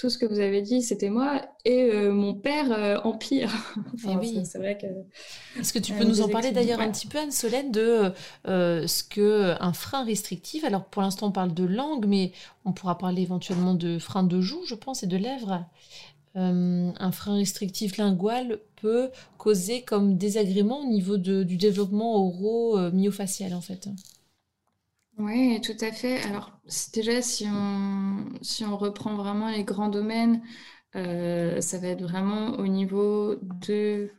[0.00, 3.52] tout ce que vous avez dit, c'était moi et euh, mon père euh, empire.
[4.08, 4.40] Eh oui.
[4.46, 4.86] C'est vrai que.
[5.60, 8.10] Est-ce que tu peux nous en parler d'ailleurs un petit peu, Anne-Solène, de
[8.48, 12.32] euh, ce que un frein restrictif Alors pour l'instant, on parle de langue, mais
[12.64, 15.66] on pourra parler éventuellement de frein de joue, je pense, et de lèvres.
[16.34, 23.60] un frein restrictif lingual peut causer comme désagrément au niveau de, du développement oro-myofacial, en
[23.60, 23.86] fait.
[25.20, 26.22] Oui, tout à fait.
[26.22, 26.58] Alors,
[26.94, 30.42] déjà, si on, si on reprend vraiment les grands domaines,
[30.96, 34.10] euh, ça va être vraiment au niveau de,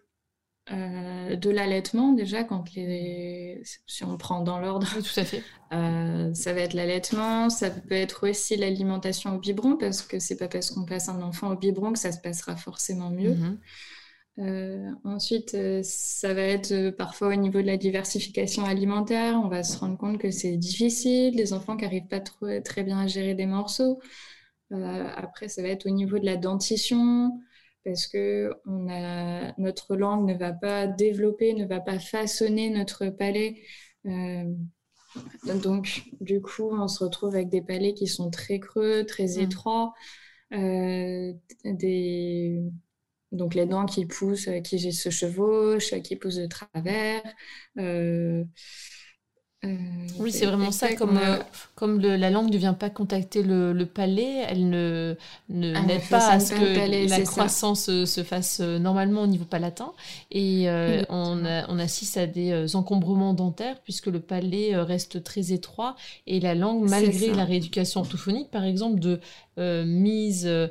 [0.72, 4.88] euh, de l'allaitement, déjà, quand les, si on prend dans l'ordre.
[4.94, 5.44] tout à fait.
[5.74, 10.38] Euh, ça va être l'allaitement, ça peut être aussi l'alimentation au biberon, parce que c'est
[10.38, 13.34] pas parce qu'on passe un enfant au biberon que ça se passera forcément mieux.
[13.34, 13.58] Mm-hmm.
[14.40, 19.40] Euh, ensuite, euh, ça va être euh, parfois au niveau de la diversification alimentaire.
[19.44, 22.84] On va se rendre compte que c'est difficile, des enfants qui n'arrivent pas trop, très
[22.84, 24.00] bien à gérer des morceaux.
[24.72, 27.32] après, ça va être au niveau de la dentition,
[27.86, 33.08] parce que on a, notre langue ne va pas développer, ne va pas façonner notre
[33.08, 33.62] palais.
[35.64, 39.42] donc, du coup, on se retrouve avec des palais qui sont très creux, très mmh.
[39.42, 39.94] étroits,
[40.52, 42.62] des
[43.32, 47.22] donc les dents qui poussent, euh, qui se chevauchent, qui poussent de travers.
[47.80, 48.44] Euh,
[49.64, 49.78] euh,
[50.18, 50.96] oui, c'est vraiment ça.
[50.96, 51.20] Comme,
[51.76, 55.16] comme la langue ne vient pas contacter le, palais, elle ne
[55.50, 59.94] n'aide pas à ce que la croissance se fasse normalement au niveau palatin.
[60.32, 60.66] Et
[61.10, 66.56] on, on, assiste à des encombrements dentaires puisque le palais reste très étroit et la
[66.56, 69.20] langue, malgré la rééducation orthophonique, par exemple, de
[69.58, 70.70] euh, mise euh,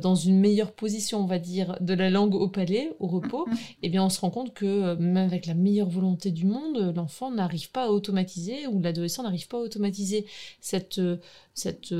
[0.00, 3.76] dans une meilleure position, on va dire, de la langue au palais, au repos, mm-hmm.
[3.82, 6.94] eh bien, on se rend compte que euh, même avec la meilleure volonté du monde,
[6.96, 10.24] l'enfant n'arrive pas à automatiser ou l'adolescent n'arrive pas à automatiser
[10.62, 10.98] cette,
[11.52, 11.94] cette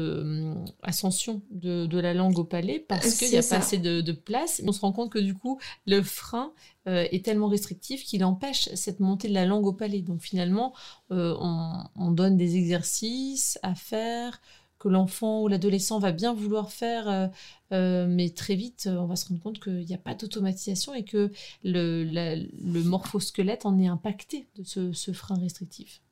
[0.82, 4.62] ascension de, de, la langue au palais parce qu'il n'y a pas assez de, place.
[4.66, 6.52] On se rend compte que du coup, le frein
[6.86, 10.00] est tellement restrictif qu'il empêche cette montée de la langue au palais.
[10.00, 10.72] Donc finalement,
[11.10, 14.40] on, on, donne des exercices à faire,
[14.82, 17.28] que l'enfant ou l'adolescent va bien vouloir faire, euh,
[17.72, 21.04] euh, mais très vite, on va se rendre compte qu'il n'y a pas d'automatisation et
[21.04, 21.30] que
[21.62, 26.02] le, le morphosquelette en est impacté de ce, frein restrictif.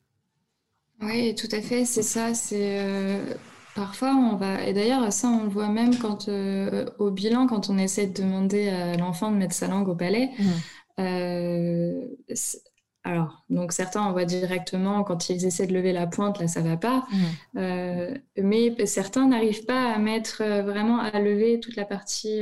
[1.01, 2.33] Oui, tout à fait, c'est ça.
[2.33, 3.33] C'est euh,
[3.75, 6.29] parfois on va et d'ailleurs ça on le voit même quand
[6.99, 10.29] au bilan quand on essaie de demander à l'enfant de mettre sa langue au palais.
[10.39, 11.03] Mmh.
[13.03, 16.61] Alors, donc certains, on voit directement quand ils essaient de lever la pointe, là, ça
[16.61, 17.07] va pas.
[17.11, 17.57] Mmh.
[17.57, 22.41] Euh, mais certains n'arrivent pas à mettre euh, vraiment à lever toute la partie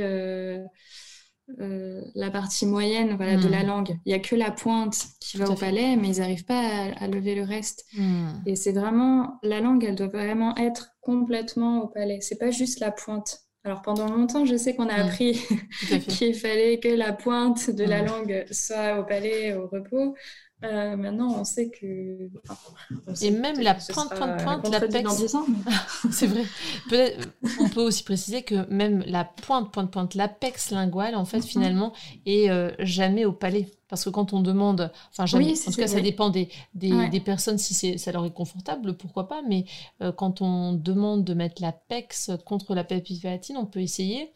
[1.58, 3.66] euh, la partie moyenne voilà, de la hmm.
[3.66, 3.98] langue.
[4.04, 7.06] Il n'y a que la pointe qui va au palais, mais ils n'arrivent pas à,
[7.08, 7.86] lever le reste.
[7.96, 8.28] Hmm.
[8.46, 12.20] Et c'est vraiment, la langue, elle doit vraiment être complètement au palais.
[12.20, 13.40] C'est pas juste la pointe.
[13.64, 15.38] Alors pendant longtemps, je sais qu'on a appris
[16.08, 20.14] qu'il fallait que la pointe de la langue soit au palais, au repos.
[20.62, 22.28] Euh, maintenant, on sait que.
[23.22, 25.36] et même la pointe, pointe, pointe, l'apex.
[26.10, 26.44] c'est vrai.
[26.88, 27.12] Peut
[27.60, 31.42] on peut aussi préciser que même la pointe, pointe, pointe, l'apex lingual, en fait, mhm.
[31.44, 31.92] finalement,
[32.26, 33.68] est euh, jamais au palais.
[33.88, 37.58] Parce que quand on demande, enfin jamais, en tout cas ça dépend des, des, personnes,
[37.58, 39.64] si ça leur est confortable, pourquoi pas, mais
[40.00, 44.32] euh, quand on demande de mettre l'apex contre la palatine, on peut essayer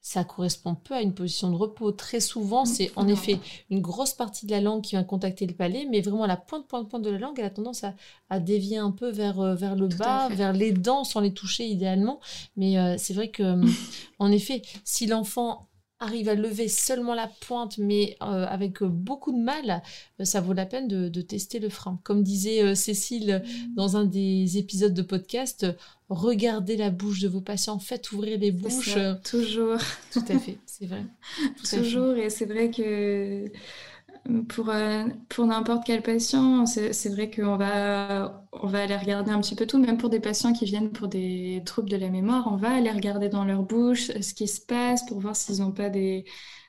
[0.00, 1.92] ça correspond peu à une position de repos.
[1.92, 5.54] Très souvent, c'est en effet une grosse partie de la langue qui vient contacter le
[5.54, 8.78] palais, mais vraiment la pointe, pointe, pointe de la langue, elle a tendance à, dévier
[8.78, 12.20] un peu vers, euh, vers le bas, vers les dents, sans les toucher idéalement.
[12.56, 13.60] Mais euh, c'est vrai que,
[14.18, 15.69] en effet, si l'enfant
[16.00, 19.82] arrive à lever seulement la pointe, mais euh, avec beaucoup de mal,
[20.18, 22.00] euh, ça vaut la peine de, tester le frein.
[22.02, 23.74] Comme disait euh, Cécile mm.
[23.74, 25.66] dans un des épisodes de podcast,
[26.08, 28.98] regardez la bouche de vos patients, faites ouvrir les bouches.
[29.24, 29.78] toujours.
[30.12, 31.04] Tout à fait, c'est vrai.
[31.70, 33.44] toujours, et c'est vrai que
[34.48, 39.40] pour, euh, pour n'importe quel patient, c'est vrai qu'on va, on va aller regarder un
[39.40, 42.48] petit peu tout, même pour des patients qui viennent pour des troubles de la mémoire,
[42.50, 45.72] on va aller regarder dans leur bouche ce qui se passe pour voir s'ils n'ont
[45.72, 46.24] pas des,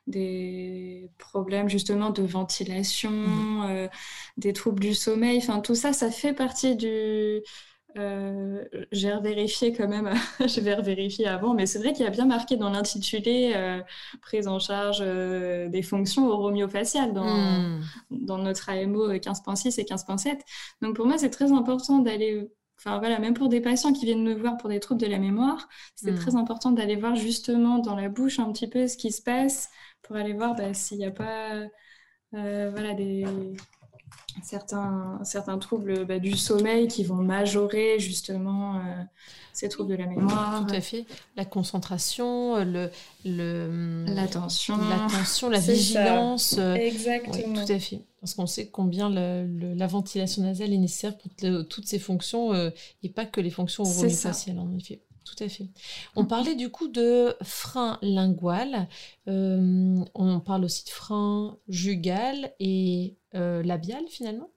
[0.07, 3.65] des problèmes justement de ventilation, mmh.
[3.69, 3.87] euh,
[4.37, 7.41] des troubles du sommeil, enfin tout ça, ça fait partie du,
[7.97, 12.11] euh, j'ai revérifié quand même, je vais revérifier avant, mais c'est vrai qu'il y a
[12.11, 13.81] bien marqué dans l'intitulé euh,
[14.21, 17.81] prise en charge euh, des fonctions oromyofaciales dans, hmm.
[18.09, 20.39] dans notre AMO 15.6 et 15.7.
[20.81, 22.49] Donc pour moi, c'est très important d'aller,
[22.79, 25.19] enfin voilà, même pour des patients qui viennent me voir pour des troubles de la
[25.19, 26.15] mémoire, c'est hmm.
[26.15, 29.69] très important d'aller voir justement dans la bouche un petit peu ce qui se passe
[30.01, 31.61] pour aller voir bah, s'il n'y a pas
[32.31, 33.25] voilà, des
[34.43, 38.79] certains, certains troubles bah, du sommeil qui vont majorer justement euh,
[39.53, 40.65] ces troubles de la mémoire.
[40.65, 41.05] Tout à fait.
[41.35, 42.89] La concentration, le,
[43.25, 46.55] le, l'attention, l'attention, la vigilance.
[46.57, 47.65] Euh, Exactement.
[47.65, 48.01] tout à fait.
[48.21, 51.31] Parce qu'on sait combien la ventilation nasale est nécessaire pour
[51.67, 52.69] toutes ces fonctions euh,
[53.03, 55.01] et pas que les fonctions orofaciales en effet.
[55.23, 55.69] Tout à fait.
[56.15, 58.87] On parlait du coup de frein lingual.
[59.27, 64.51] on parle aussi de frein jugal et euh, labial finalement?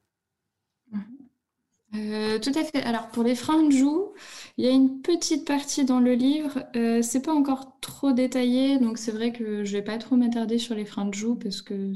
[1.94, 2.82] Euh, tout à fait.
[2.82, 4.12] Alors pour les freins de joue,
[4.56, 6.64] il y a une petite partie dans le livre.
[6.76, 10.58] Euh, c'est pas encore trop détaillé, donc c'est vrai que je vais pas trop m'attarder
[10.58, 11.94] sur les freins de joue parce que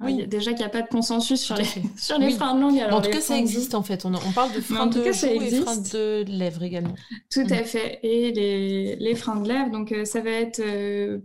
[0.00, 0.26] oui.
[0.26, 1.64] déjà qu'il n'y a pas de consensus sur les,
[1.96, 2.92] sur les freins de langue.
[2.92, 4.04] en tout cas, ça existe en fait.
[4.04, 6.94] On, parle de freins de joue et freins de lèvres également.
[7.30, 7.64] Tout à mm.
[7.64, 8.00] fait.
[8.02, 10.62] Et les, les, freins de lèvres, donc ça va être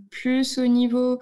[0.10, 1.20] plus au niveau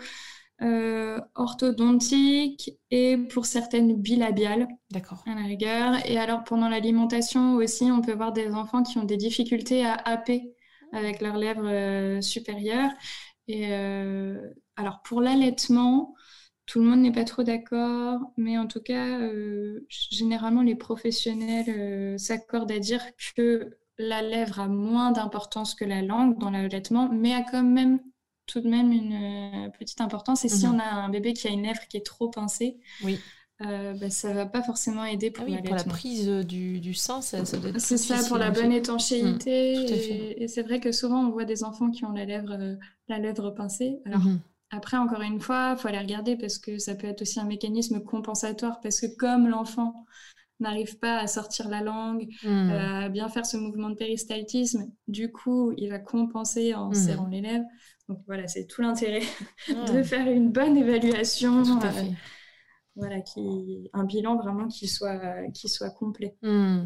[0.62, 4.68] euh, orthodontique et pour certaines bilabiales.
[4.92, 5.24] D'accord.
[5.26, 6.06] À la rigueur.
[6.06, 9.94] Et alors pendant l'alimentation aussi, on peut voir des enfants qui ont des difficultés à
[9.94, 10.54] happer
[10.92, 12.92] avec leurs lèvres euh, supérieures.
[13.48, 14.38] Et euh,
[14.76, 16.14] alors pour l'allaitement,
[16.70, 19.20] tout le monde n'est pas trop d'accord, mais en tout cas,
[19.90, 23.02] généralement les professionnels s'accordent à dire
[23.36, 28.00] que la lèvre a moins d'importance que la langue dans l'allaitement, mais a quand même
[28.48, 30.46] tout de même une euh, petite importance.
[30.46, 30.76] Et si mhm.
[30.76, 33.20] on a un bébé qui a une lèvre qui est trop pincée, oui.
[33.62, 37.22] Euh, bah, ça va pas forcément aider pour, ah la prise du, du sein.
[37.22, 39.76] Ça, ça c'est ça, pour la bonne étanchéité.
[39.76, 42.76] Mhm, et, c'est vrai que souvent, on voit des enfants qui ont la lèvre, euh,
[43.10, 44.00] la lèvre pincée.
[44.06, 44.40] Alors, mhm.
[44.72, 47.46] Après, encore une fois, il faut aller regarder parce que ça peut être aussi un
[47.46, 48.80] mécanisme compensatoire.
[48.82, 50.06] Parce que comme l'enfant
[50.60, 55.32] n'arrive pas à sortir la langue, euh, à bien faire ce mouvement de péristaltisme, du
[55.32, 57.66] coup, il va compenser en serrant les lèvres.
[58.10, 59.24] Donc voilà, c'est tout l'intérêt
[59.70, 61.64] de faire une bonne évaluation.
[61.82, 61.90] Euh,
[62.96, 66.36] voilà, qui, un bilan vraiment qui soit, qui soit complet.
[66.42, 66.86] Hmm.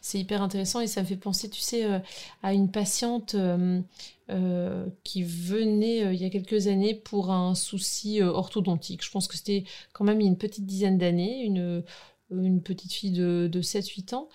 [0.00, 1.98] C'est hyper intéressant et ça me fait penser, tu sais, euh,
[2.42, 3.80] à une patiente euh,
[5.02, 9.04] qui venait il y a quelques années pour un souci orthodontique.
[9.04, 11.84] Je pense que c'était quand même il y a une petite dizaine d'années, une,
[12.30, 14.28] une petite fille de, de 7-8 ans,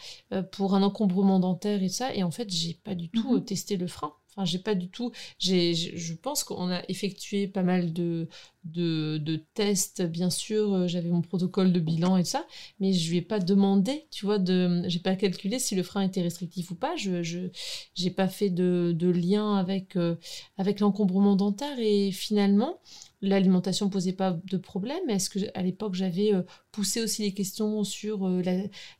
[0.52, 2.14] pour un encombrement dentaire et ça.
[2.14, 3.46] Et en fait, j'ai pas du tout mhm.
[3.46, 4.14] testé le frein.
[4.32, 5.12] Enfin, j'ai pas du tout.
[5.40, 8.28] J'ai, je pense qu'on a effectué pas mal de,
[8.64, 10.74] de, tests, bien sûr.
[10.74, 12.46] Euh, j'avais mon protocole de bilan et tout ça,
[12.80, 16.02] mais je lui ai pas demandé, tu vois, de, j'ai pas calculé si le frein
[16.02, 16.96] était restrictif ou pas.
[16.96, 17.50] Je, je
[17.96, 20.16] j'ai pas fait de, lien avec, euh,
[20.58, 22.80] avec l'encombrement dentaire et finalement,
[23.22, 25.10] l'alimentation posait pas de problème.
[25.10, 28.42] Est-ce que à l'époque j'avais euh, poussé aussi les questions sur euh,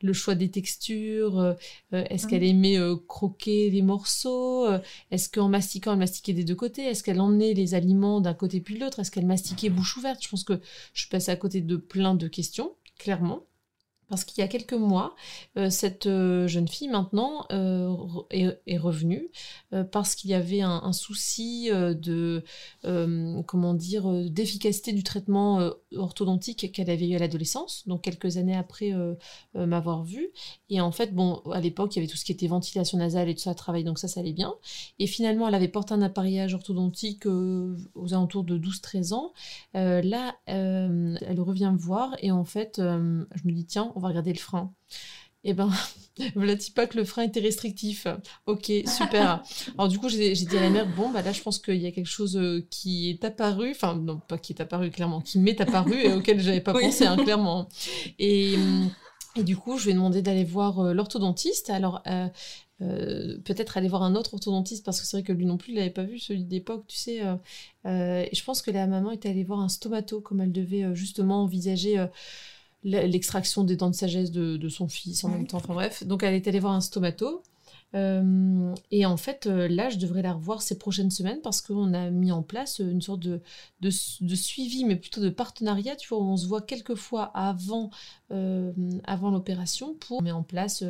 [0.02, 1.54] le choix des textures euh,
[1.92, 2.78] Est-ce qu'elle aimait
[3.08, 4.66] croquer les morceaux
[5.10, 8.60] Est-ce qu'en mastiquant elle mastiquait des deux côtés Est-ce qu'elle emmenait les aliments d'un côté
[8.60, 10.22] puis de l'autre Est-ce qu'elle mastiquait bouche ouverte?
[10.22, 10.60] Je pense que
[10.92, 13.44] je suis passée à côté de plein de questions, clairement.
[14.10, 15.14] Parce qu'il y a quelques mois,
[15.56, 17.94] euh, cette euh, jeune fille maintenant euh,
[18.30, 19.30] est, revenue
[19.92, 22.42] parce qu'il y avait un, souci de
[23.46, 28.92] comment dire d'efficacité du traitement orthodontique qu'elle avait eu à l'adolescence, donc quelques années après
[29.54, 30.30] m'avoir vue.
[30.70, 33.28] Et en fait, bon, à l'époque, il y avait tout ce qui était ventilation nasale
[33.28, 34.54] et tout ça à travailler, donc ça, ça allait bien.
[34.98, 39.32] Et finalement, elle avait porté un appareillage orthodontique aux alentours de 12-13 ans.
[39.74, 42.82] là, elle revient me voir et en fait, je
[43.44, 44.72] me dis tiens, on va regarder le frein.
[45.44, 45.70] Eh ben,
[46.34, 48.06] voilà pas que le frein était restrictif.
[48.46, 49.42] Ok, super.
[49.78, 51.86] Alors du coup, j'ai dit à la mère, bon, bah là, je pense qu'il y
[51.86, 55.38] a quelque chose euh, qui est apparu, enfin, non, pas qui est apparu clairement, qui
[55.38, 57.68] m'est apparu et auquel j'avais pas pensé, hein, clairement.
[58.18, 58.54] Et,
[59.36, 61.70] et, du coup, je vais demander d'aller voir euh, l'orthodontiste.
[61.70, 65.58] Alors, euh, peut-être aller voir un autre orthodontiste parce que c'est vrai que lui non
[65.58, 67.18] plus il l'avait pas vu celui d'époque tu sais
[67.84, 71.42] et je pense que la maman était allée voir un stomato comme elle devait justement
[71.42, 72.02] envisager
[72.82, 75.58] l'extraction des dents de sagesse de, son fils en même temps.
[75.58, 77.42] Enfin bref, donc elle est allée voir un stomato.
[77.96, 81.92] Euh, et en fait, euh, là, je devrais la revoir ces prochaines semaines parce qu'on
[81.92, 83.40] a mis en place une sorte de,
[83.80, 85.96] de, suivi, mais plutôt de partenariat.
[85.96, 87.90] Tu vois, on se voit quelques fois avant,
[88.30, 88.72] euh,
[89.04, 90.84] avant l'opération pour mettre en place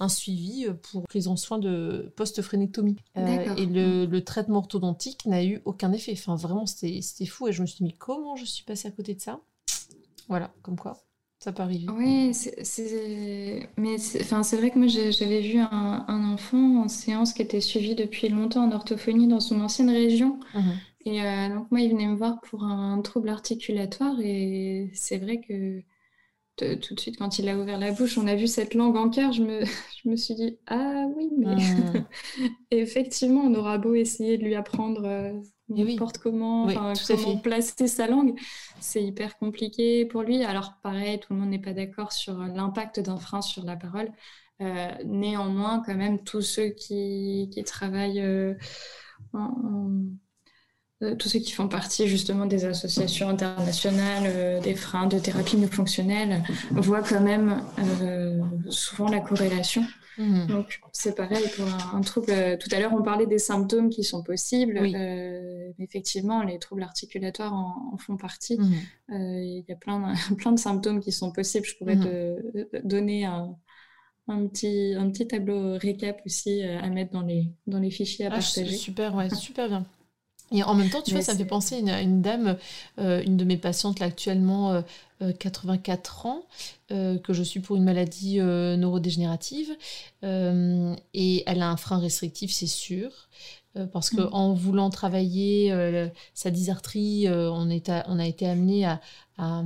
[0.00, 2.96] un suivi pour prise en soin de post-phrénectomie.
[3.16, 6.12] et le, le, traitement orthodontique n'a eu aucun effet.
[6.12, 7.48] Enfin, vraiment, c'était fou.
[7.48, 9.40] Et je me suis dit, mais comment je suis passée à côté de ça?
[10.28, 10.98] Voilà, comme quoi.
[11.38, 11.86] Ça peut arriver.
[11.96, 17.42] Oui, c'est, mais enfin, c'est vrai que moi j'avais vu un, enfant en séance qui
[17.42, 20.40] était suivi depuis longtemps en orthophonie dans son ancienne région.
[20.54, 20.60] Mmh
[21.04, 25.40] et euh, donc moi, il venait me voir pour un trouble articulatoire et c'est vrai
[25.40, 25.82] que
[26.80, 29.10] tout de suite, quand il a ouvert la bouche, on a vu cette langue en
[29.10, 29.64] cœur, je me,
[30.04, 32.06] je me suis dit, ah oui, mais mmh.
[32.70, 35.32] effectivement, on aura beau essayer de lui apprendre euh,
[35.68, 38.38] n'importe comment, comment placer sa langue.
[38.80, 40.44] C'est hyper compliqué pour lui.
[40.44, 44.10] Alors pareil, tout le monde n'est pas d'accord sur l'impact d'un frein sur la parole.
[44.60, 48.54] Euh, néanmoins, quand même, tous ceux qui, qui travaillent, euh,
[49.34, 49.38] euh,
[51.18, 56.42] tous ceux qui font partie justement des associations internationales des freins de thérapie non fonctionnelle
[56.72, 57.62] voient quand même
[58.68, 59.84] souvent la corrélation
[60.18, 60.46] Mhm.
[60.48, 62.30] Donc, c'est pareil pour un, trouble.
[62.30, 64.78] Euh, tout à l'heure, on parlait des symptômes qui sont possibles.
[64.78, 68.58] Euh, effectivement, les troubles articulatoires en, font partie.
[68.58, 68.74] Mhm.
[69.10, 71.66] Euh, il y a plein, plein de symptômes qui sont possibles.
[71.66, 72.04] Je pourrais mhm.
[72.04, 73.56] te donner un,
[74.26, 78.28] un, petit, un petit tableau récap aussi à mettre dans les, dans les fichiers à
[78.28, 78.76] ah, partager.
[78.76, 79.86] Super, ouais, super bien.
[80.50, 82.56] Et en même temps, tu vois, ça me fait penser à une, dame,
[82.98, 84.82] une de mes patientes là actuellement,
[85.38, 86.42] 84 ans,
[86.88, 89.76] que je suis pour une maladie neurodégénérative,
[90.22, 93.10] et elle a un frein restrictif, c'est sûr.
[93.92, 94.56] Parce qu'en mmh.
[94.56, 99.00] voulant travailler sa dysarthrie, on, est on a été amené à,
[99.38, 99.62] à,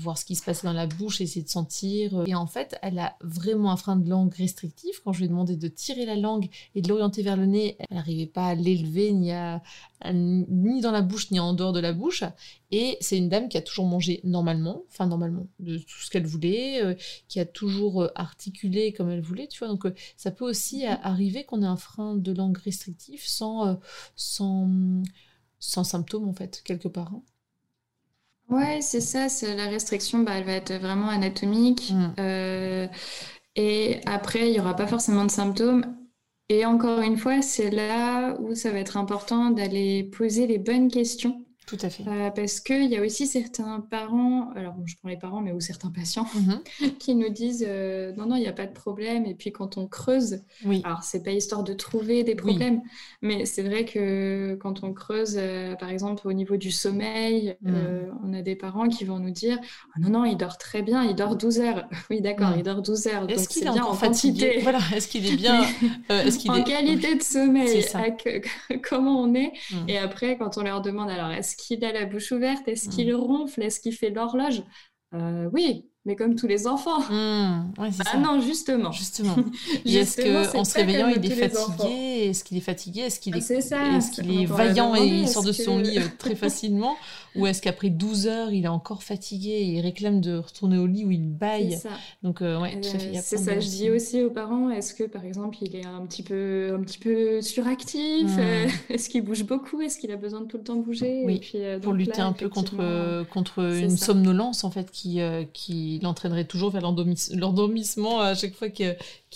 [0.00, 2.24] voir ce qui se passait dans la bouche, essayer de sentir.
[2.26, 5.00] Et en fait, elle a vraiment un frein de langue restrictif.
[5.04, 7.76] Quand je lui ai demandé de tirer la langue et de l'orienter vers le nez,
[7.78, 9.32] elle n'arrivait pas à l'élever ni,
[10.12, 12.24] ni dans la bouche ni en dehors de la bouche.
[12.70, 16.26] Et c'est une dame qui a toujours mangé normalement, enfin normalement, de tout ce qu'elle
[16.26, 16.94] voulait, euh,
[17.28, 19.68] qui a toujours euh, articulé comme elle voulait, tu vois.
[19.68, 23.78] Donc euh, ça peut aussi arriver qu'on ait un frein de langue restrictif sans,
[24.16, 24.68] sans,
[25.58, 27.12] sans symptômes en fait, quelque part.
[27.14, 27.22] Hein.
[28.48, 31.92] Ouais, c'est ça, c'est la restriction, bah, elle va être vraiment anatomique.
[31.92, 32.14] Mm.
[32.18, 32.88] Euh,
[33.56, 35.96] et après, il n'y aura pas forcément de symptômes.
[36.50, 40.90] Et encore une fois, c'est là où ça va être important d'aller poser les bonnes
[40.90, 42.02] questions tout à fait.
[42.06, 45.60] Euh, parce qu'il y a aussi certains parents, alors je prends les parents, mais ou
[45.60, 46.92] certains patients, mhm.
[46.98, 49.26] qui nous disent euh, non, non, il n'y a pas de problème.
[49.26, 50.80] Et puis quand on creuse, oui.
[50.84, 52.80] alors c'est pas histoire de trouver des problèmes,
[53.20, 58.16] mais c'est vrai que quand on creuse, euh, par exemple au niveau du sommeil, mhm.
[58.24, 61.04] on a des parents qui vont nous dire oh, non, non, il dort très bien,
[61.04, 61.86] il dort 12 heures.
[62.10, 63.30] oui, d'accord, il dort 12 heures.
[63.30, 65.62] Est-ce qu'il est, bien en fatigué Voilà, est-ce qu'il est bien
[66.08, 67.84] est qu'il En qualité de sommeil,
[68.82, 69.88] comment on est mm.
[69.88, 72.66] Et après, quand on leur demande alors est-ce qu'il a la bouche ouverte?
[72.68, 73.16] Est-ce qu'il mm.
[73.16, 73.62] ronfle?
[73.62, 74.62] Est-ce qu'il fait l'horloge?
[75.14, 77.00] Euh, Oui, mais comme tous les enfants.
[77.00, 78.90] Mmh, ah non, justement.
[78.92, 79.36] Justement.
[79.84, 82.28] est-ce qu'en se réveillant, il est fatigué?
[82.30, 83.02] Est-ce qu'il est fatigué?
[83.02, 86.96] Est-ce qu'il est, est, vaillant et il sort de son lit euh, très facilement?
[87.36, 90.86] Ou est-ce qu'après 12 heures, il est encore fatigué et il réclame de retourner au
[90.86, 91.78] lit où il baille?
[92.22, 92.80] Donc, euh, ouais,
[93.22, 96.22] C'est ça, je dis aussi aux parents, est-ce que par exemple, il est un petit
[96.22, 98.28] peu, un petit peu suractif?
[98.28, 98.70] Mmh.
[98.88, 99.82] Est-ce qu'il bouge beaucoup?
[99.82, 101.22] Est-ce qu'il a besoin de tout le temps bouger?
[101.26, 101.42] Oui,
[101.82, 105.20] Pour lutter un peu contre, contre une somnolence, en fait, qui,
[105.52, 108.86] qui l'entraînerait toujours vers l'endormissement à chaque fois qu'il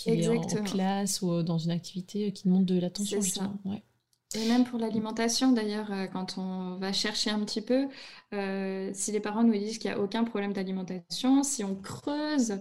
[0.07, 3.19] est en, classe ou dans une activité qui demande de l'attention,
[4.35, 7.87] Et même pour l'alimentation, d'ailleurs, euh, quand on va chercher un petit peu,
[8.33, 12.59] euh, si les parents nous disent qu'il n'y a aucun problème d'alimentation, si on creuse,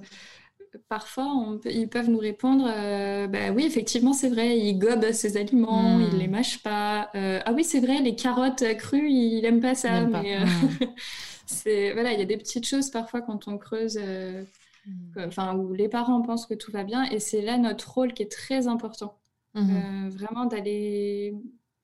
[0.88, 5.98] parfois ils peuvent nous répondre euh, bah oui, effectivement, c'est vrai, il gobe ses aliments,
[5.98, 6.18] il ne hmm.
[6.18, 7.10] les mâche pas.
[7.14, 10.06] ah oui, c'est vrai, les carottes crues, il n'aime pas ça.
[10.06, 10.38] Mais.
[11.46, 14.44] c'est voilà, il y a des petites choses parfois quand on creuse, euh,
[14.86, 15.18] hmm.
[15.26, 18.22] enfin où les parents pensent que tout va bien, et c'est là notre rôle qui
[18.22, 19.18] est très important,
[19.54, 21.34] mmh euh, vraiment d'aller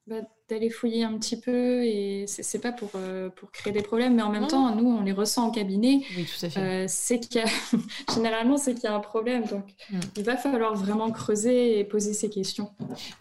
[0.07, 4.15] bah, d'aller fouiller un petit peu et c'est pas pour, euh, pour créer des problèmes,
[4.15, 6.01] mais en même temps, nous, on les ressent en cabinet.
[6.17, 6.61] Oui, tout à fait.
[6.61, 7.43] Euh, c'est qu'il
[8.15, 9.45] généralement, c'est qu'il y a un problème.
[9.45, 10.01] Donc, mm.
[10.17, 12.71] il va falloir vraiment creuser et poser ces questions.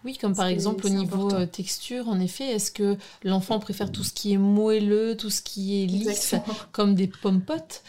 [0.06, 4.04] Oui, comme par exemple au niveau euh, texture, en effet, est-ce que l'enfant préfère tout
[4.04, 6.34] ce qui est moelleux, tout ce qui est lisse,
[6.72, 7.82] comme des pommes potes,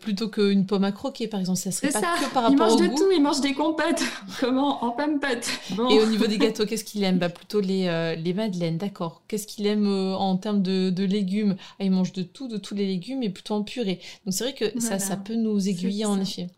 [0.00, 1.58] plutôt qu'une pomme à croquer, par exemple?
[1.58, 2.14] Ça serait pas ça.
[2.18, 4.02] que par rapport il mange de tout, il mange des compotes.
[4.40, 4.82] Comment?
[4.82, 5.48] En pommes potes.
[5.90, 7.18] Et au niveau des gâteaux, qu'est-ce qu'il aime?
[7.18, 9.22] Bah, Plutôt les, les madeleines d'accord.
[9.28, 11.56] Qu'est-ce qu'il aime euh, en termes de, légumes?
[11.78, 14.00] Ah, Il mange de tout, de tous les légumes, et plutôt en purée.
[14.24, 16.48] Donc c'est vrai que ça, ça peut nous aiguiller en effet.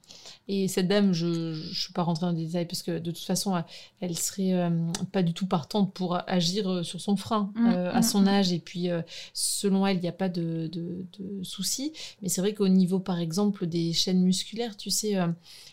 [0.49, 3.25] Et cette dame, je ne suis pas rentrée dans les détails parce que de toute
[3.25, 3.62] façon,
[4.01, 4.71] elle serait euh,
[5.12, 8.29] pas du tout partante pour agir euh, sur son frein mm, à mm, son mm.
[8.29, 8.53] âge.
[8.53, 8.89] Et puis,
[9.33, 11.93] selon elle, il n'y a pas de, de, de soucis.
[12.21, 15.16] Mais c'est vrai qu'au niveau, par exemple, des chaînes musculaires, tu sais,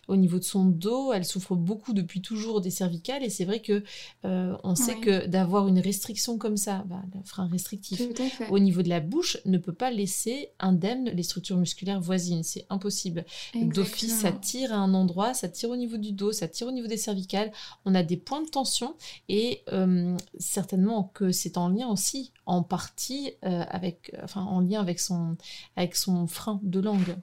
[0.08, 3.62] au niveau de son dos, elle souffre beaucoup depuis toujours des cervicales et c'est vrai
[3.62, 3.84] que
[4.26, 8.02] euh, on sait que d'avoir une restriction comme ça, bah, le frein restrictif
[8.50, 12.66] au niveau de la bouche ne peut pas laisser indemne les structures musculaires voisines, c'est
[12.70, 13.26] impossible.
[13.56, 16.72] D'office, ça tire à un endroit, ça tire au niveau du dos, ça tire au
[16.72, 17.52] niveau des cervicales,
[17.86, 18.96] on a des points de tension
[19.30, 24.80] et euh, certainement que c'est en lien aussi en partie euh, avec, enfin en lien
[24.80, 25.36] avec son,
[25.76, 27.18] avec son frein de langue.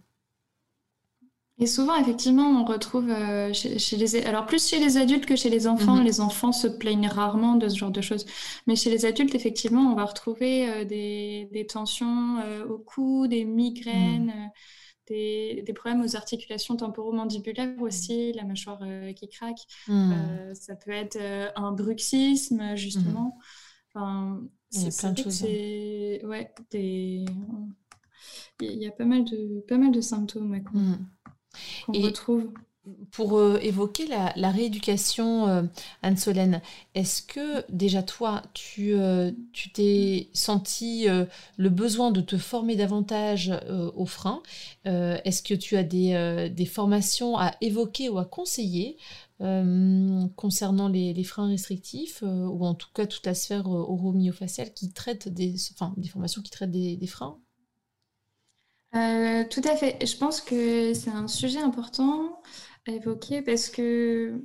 [1.59, 4.17] Et souvent, effectivement, on retrouve euh, chez, les...
[4.25, 5.97] Alors, plus chez les adultes que chez les enfants.
[5.97, 6.05] Mhm.
[6.05, 8.27] Les enfants se plaignent rarement de ce genre de choses.
[8.67, 13.29] Mais chez les adultes, effectivement, on va retrouver euh, des, des, tensions euh, au cou,
[13.29, 14.51] des migraines, mhm.
[15.07, 18.83] des, des, problèmes aux articulations temporomandibulaires aussi, la mâchoire
[19.15, 19.61] qui craque.
[19.87, 20.55] Mhm.
[20.55, 21.19] ça peut être
[21.55, 23.39] un bruxisme, justement.
[23.95, 24.41] Enfin,
[24.71, 25.45] c'est plein de choses.
[25.45, 26.27] Hein.
[26.27, 27.25] Ouais, des...
[28.61, 30.61] Il y a pas mal de, pas mal de symptômes
[31.87, 32.51] qu'on retrouve.
[33.13, 35.63] Pour euh, évoquer la, rééducation, euh,
[36.03, 36.61] Anne-Solène,
[36.95, 39.33] est-ce que déjà toi, tu euh,
[39.73, 41.07] t'es senti
[41.57, 43.53] le besoin de te former davantage
[43.97, 44.43] au frein
[44.85, 48.99] Est-ce que tu as des, des, formations à évoquer ou à conseiller
[49.39, 55.55] concernant les, freins restrictifs ou en tout cas toute la sphère oromyofaciale qui traite des,
[55.73, 57.39] enfin, des formations qui traitent des, des freins?
[58.95, 60.05] Tout à fait.
[60.05, 62.41] Je pense que c'est un sujet important
[62.87, 64.45] à évoquer parce que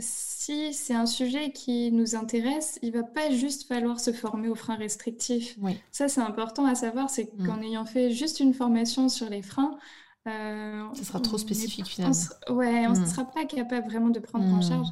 [0.00, 4.54] si c'est un sujet qui nous intéresse, il va pas juste falloir se former aux
[4.54, 5.58] freins restrictifs.
[5.90, 7.46] Ça, c'est important à savoir, c'est mm.
[7.46, 9.76] qu'en ayant fait juste une formation sur les freins,
[10.28, 12.16] euh, ça sera trop spécifique finalement.
[12.48, 13.06] On, ouais, on ne mm.
[13.06, 14.68] sera pas capable vraiment de prendre en mm.
[14.68, 14.88] charge.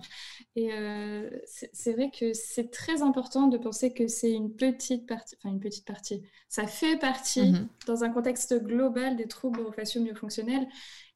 [0.57, 5.36] Et euh, c'est vrai que c'est très important de penser que c'est une petite partie,
[5.36, 6.22] enfin une petite partie.
[6.49, 7.66] Ça fait partie mm-hmm.
[7.86, 10.66] dans un contexte global des troubles facio-myofonctionnels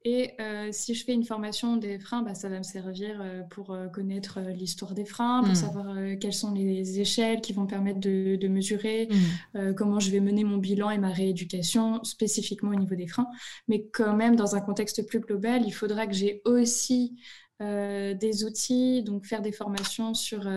[0.04, 3.42] et euh, si je fais une formation des freins, bah, ça va me servir euh,
[3.50, 5.56] pour connaître l'histoire des freins, pour mm.
[5.56, 9.08] savoir quelles sont les échelles qui vont permettre de, mesurer,
[9.54, 9.74] mm.
[9.74, 13.28] comment je vais mener mon bilan et ma rééducation spécifiquement au niveau des freins.
[13.66, 17.16] Mais quand même, dans un contexte plus global, il faudra que j'ai aussi
[17.62, 20.48] des outils, donc faire des formations sur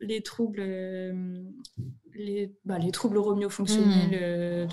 [0.00, 1.42] les troubles, euh,
[2.14, 3.18] les, bah, les troubles.
[3.18, 4.10] Mmh.
[4.12, 4.66] Euh,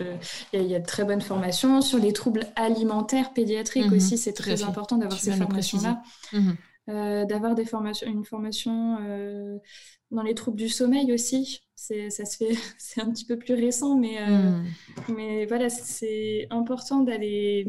[0.54, 1.82] il y, a de très bonnes formations.
[1.82, 3.96] Sur les troubles alimentaires pédiatriques mmh.
[3.96, 6.02] aussi, c'est très important d'avoir ces formations-là.
[6.34, 6.52] Mmh.
[6.88, 8.98] Euh, d'avoir des formations, une formation
[10.12, 11.62] dans les troubles du sommeil aussi.
[11.76, 14.18] C'est, ça se fait, c'est un petit peu plus récent, mais,
[15.10, 17.66] mais voilà, c'est important d'aller,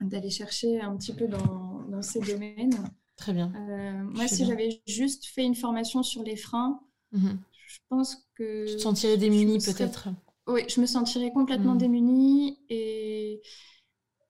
[0.00, 2.90] d'aller chercher un petit peu dans, dans ces domaines.
[3.16, 3.52] Très bien.
[3.54, 6.80] Euh, moi, si j'avais juste fait une formation sur les freins,
[7.12, 7.38] mhm.
[7.66, 8.66] je pense que.
[8.66, 10.08] Tu te sentirais démunie peut-être
[10.46, 11.78] Oui, je me sentirais complètement mhm.
[11.78, 13.42] démunie et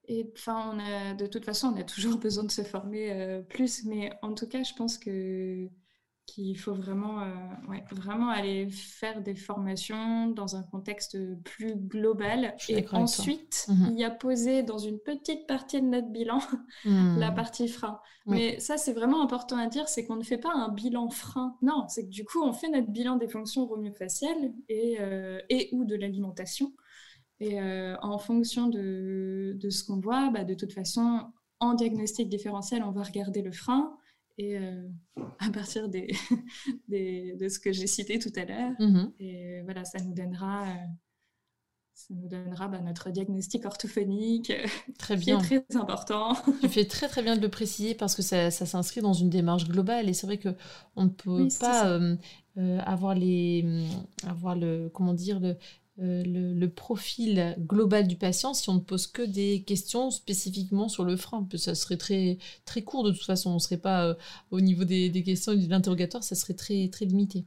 [0.07, 3.85] et enfin, on a, de toute façon, on a toujours besoin de se former plus,
[3.85, 5.71] mais en tout cas, je pense que
[6.27, 12.85] qu'il faut vraiment, euh, vraiment aller faire des formations dans un contexte plus global et
[12.93, 13.97] ensuite mhm.
[13.97, 16.39] y a posé dans une petite partie de notre bilan
[16.85, 17.19] hmm.
[17.19, 18.01] la partie frein.
[18.27, 21.57] Mais ça, c'est vraiment important à dire, c'est qu'on ne fait pas un bilan frein.
[21.61, 25.69] Non, c'est que du coup, on fait notre bilan des fonctions romiofaciales et, euh, et
[25.73, 26.73] ou de l'alimentation.
[27.41, 31.21] Et euh, en fonction de, de ce qu'on voit, bah, de toute façon,
[31.61, 33.95] en diagnostic différentiel, on va regarder le frein.
[34.39, 34.89] Et euh,
[35.39, 35.89] à partir
[36.89, 39.13] des, de ce que j'ai cité tout à l'heure, mhm.
[39.21, 40.75] et voilà, ça nous donnera, euh,
[41.95, 44.53] ça nous donnera bah, notre diagnostic orthophonique,
[44.99, 45.41] très bien.
[45.41, 46.35] qui est très important.
[46.61, 49.31] Tu fais très très bien de le préciser parce que ça, ça s'inscrit dans une
[49.31, 50.55] démarche globale et c'est vrai que
[50.97, 52.17] on ne peut pas euh,
[52.81, 53.65] avoir les,
[54.27, 55.57] avoir le, comment dire, le,
[56.01, 61.05] euh, le, profil global du patient si on ne pose que des questions spécifiquement sur
[61.05, 61.47] le frein.
[61.57, 63.51] Ça serait très, très court de toute façon.
[63.51, 64.15] On ne serait pas euh,
[64.51, 67.45] au niveau des, des questions et de l'interrogatoire, ça serait très, très limité.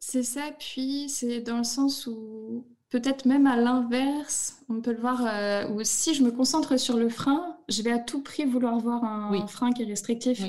[0.00, 5.00] C'est ça, puis c'est dans le sens où peut-être même à l'inverse, on peut le
[5.00, 8.46] voir, euh, où si je me concentre sur le frein, je vais à tout prix
[8.46, 10.42] vouloir voir un, frein qui est restrictif.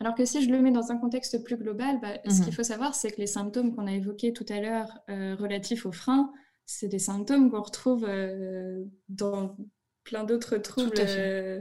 [0.00, 2.44] Alors que si je le mets dans un contexte plus global, bah, ce mhm.
[2.44, 5.92] qu'il faut savoir, c'est que les symptômes qu'on a évoqués tout à l'heure relatifs au
[5.92, 6.32] frein,
[6.66, 9.56] c'est des symptômes qu'on retrouve euh, dans
[10.02, 11.60] plein d'autres troubles euh,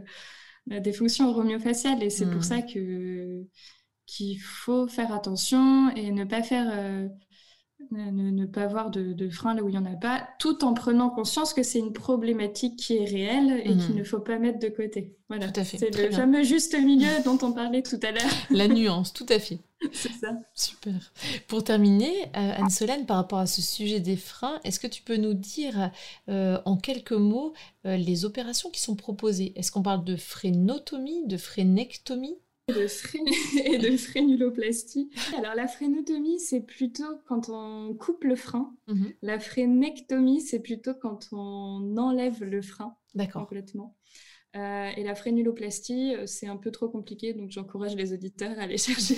[0.68, 2.04] des fonctions romiofaciales.
[2.04, 2.43] Et c'est pour hmm.
[2.43, 3.43] ça que
[4.06, 7.10] qu'il faut faire attention et ne pas faire
[7.92, 10.74] ne, pas avoir de, de frein là où il n'y en a pas, tout en
[10.74, 13.98] prenant conscience que c'est une problématique qui est réelle et qu'il mhm.
[13.98, 15.16] ne faut pas mettre de côté.
[15.30, 15.48] Voilà.
[15.64, 18.32] C'est le fameux juste milieu dont on parlait tout à l'heure.
[18.50, 19.60] La nuance, tout à fait.
[19.92, 20.38] c'est ça.
[20.54, 20.94] Super.
[21.48, 25.18] Pour terminer, euh, Anne-Solène, par rapport à ce sujet des freins, est-ce que tu peux
[25.18, 25.92] nous dire
[26.30, 27.54] euh, en quelques mots
[27.86, 29.54] euh, les opérations qui sont proposées?
[29.56, 32.38] Est-ce qu'on parle de frénotomie, de frénectomie
[33.66, 35.09] et de frénuloplastie.
[35.38, 38.74] Alors la frénotomie, c'est plutôt quand on coupe le frein.
[38.88, 39.14] Mhm.
[39.22, 42.95] La frénectomie, c'est plutôt quand on enlève le frein
[43.32, 43.95] complètement.
[44.55, 48.64] Euh, et la frénuloplastie, euh, c'est un peu trop compliqué, donc j'encourage les auditeurs à
[48.64, 49.16] aller chercher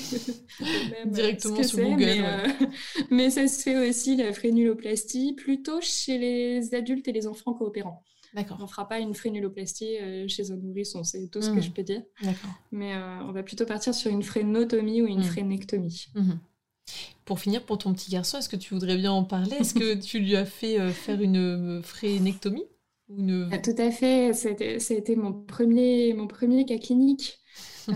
[0.62, 2.24] euh, directement sur Google.
[3.12, 8.02] Mais, ça se fait aussi la frénuloplastie plutôt chez les adultes et les enfants coopérants.
[8.36, 11.62] On ne fera pas une frénuloplastie euh, chez un nourrisson, c'est tout ce que hmm.
[11.62, 12.02] je peux dire.
[12.72, 16.08] Mais euh, on va plutôt partir sur une frénotomie ou une frénectomie.
[16.16, 16.34] Hmm.
[17.24, 19.56] Pour finir, pour ton petit garçon, est-ce que tu voudrais bien en parler?
[19.58, 22.66] Est-ce que tu lui as fait euh, faire une frénectomie
[23.08, 23.50] ou une...
[23.52, 27.40] Ah, tout à fait, c'était mon premier, mon premier cas clinique.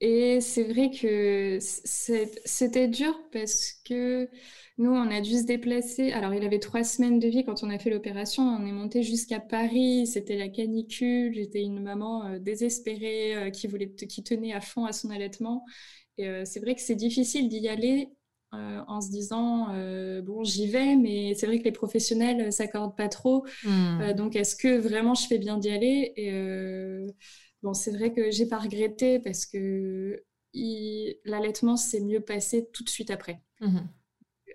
[0.00, 4.28] et c'est vrai que c'était dur parce que
[4.78, 6.12] nous, on a dû se déplacer.
[6.12, 8.44] Alors, il avait trois semaines de vie quand on a fait l'opération.
[8.44, 10.06] On est monté jusqu'à Paris.
[10.06, 11.34] C'était la canicule.
[11.34, 15.64] J'étais une maman euh, désespérée euh, qui voulait, qui tenait à fond à son allaitement.
[16.16, 18.08] Et euh, c'est vrai que c'est difficile d'y aller
[18.50, 19.66] en se disant
[20.22, 23.44] bon, j'y vais, mais c'est vrai que les professionnels s'accordent pas trop.
[23.62, 24.14] Hmm.
[24.16, 26.14] donc, est-ce que vraiment je fais bien d'y aller?
[26.16, 26.32] Et
[27.62, 30.24] bon, c'est vrai que j'ai pas regretté parce que
[31.26, 33.42] l'allaitement s'est mieux passé tout de suite après.
[33.60, 33.80] Hmm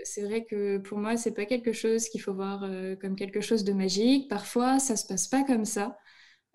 [0.04, 3.41] c'est vrai que pour moi, c'est pas quelque chose qu'il faut voir euh, comme quelque
[3.41, 4.30] chose de magique.
[4.30, 5.97] Parfois, ça se passe pas comme ça.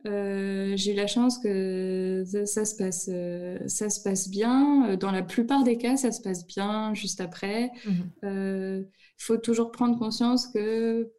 [0.06, 4.96] Euh, j'ai eu la chance que ça, se passe, euh, ça se passe bien.
[4.96, 7.70] Dans la plupart des cas, ça se passe bien juste après.
[7.84, 8.86] Il mhm.
[9.16, 11.10] faut toujours prendre conscience que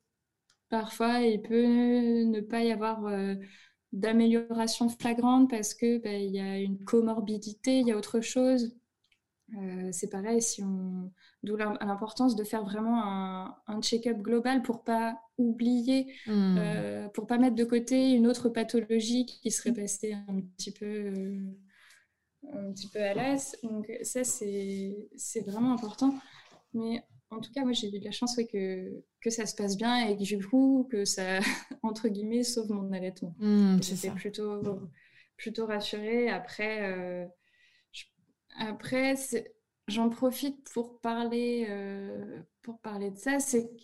[0.69, 3.01] parfois, il peut ne pas y avoir
[3.91, 8.77] d'amélioration flagrante parce que bah, il y a une comorbidité, il y a autre chose.
[9.91, 11.11] c'est pareil, si on,
[11.41, 13.01] D'où l'importance de faire vraiment
[13.67, 16.57] un, check-up global pour pas oublier, hmm.
[16.57, 20.85] euh, pour pas mettre de côté une autre pathologie qui serait passée un petit peu,
[20.85, 21.39] euh,
[22.51, 23.55] un petit peu à l'as.
[23.63, 26.13] Donc ça, c'est vraiment important.
[26.73, 29.77] Mais en tout cas, moi, j'ai eu de la chance que, que ça se passe
[29.77, 31.39] bien et que du coup, que ça,
[31.83, 33.35] entre guillemets, sauve mon allaitement.
[33.39, 34.61] Hmm, J'étais plutôt,
[35.37, 36.29] plutôt rassurée.
[36.29, 37.25] Après, euh,
[38.57, 39.15] après
[39.89, 43.83] j'en profite pour parler, euh, pour parler de ça, c'est que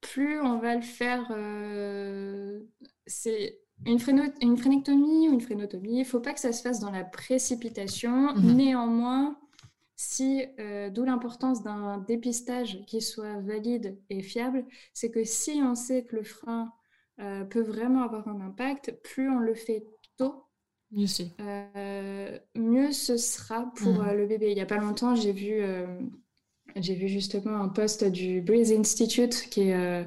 [0.00, 2.60] plus on va le faire, euh,
[3.06, 3.98] c'est une,
[4.40, 7.04] une phrénectomie ou une phrénotomie, il ne faut pas que ça se fasse dans la
[7.04, 8.34] précipitation.
[8.34, 8.56] Mhm.
[8.56, 9.38] Néanmoins,
[9.96, 14.64] si, euh, d'où l'importance d'un dépistage qui soit valide et fiable,
[14.94, 16.72] c'est que si on sait que le frein
[17.50, 19.84] peut vraiment avoir un impact, plus on le fait
[20.96, 24.08] euh, mieux ce sera pour mm.
[24.08, 24.50] euh, le bébé.
[24.50, 25.86] Il n'y a pas longtemps, j'ai vu, euh,
[26.76, 30.06] j'ai vu justement un post du Breeze Institute, qui est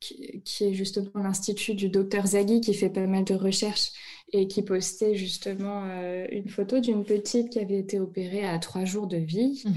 [0.00, 3.92] qui, qui, est justement l'institut du docteur Zaghi qui fait pas mal de recherches
[4.32, 5.84] et qui postait justement
[6.32, 9.62] une photo d'une petite qui avait été opérée à trois jours de vie.
[9.66, 9.74] Mhm.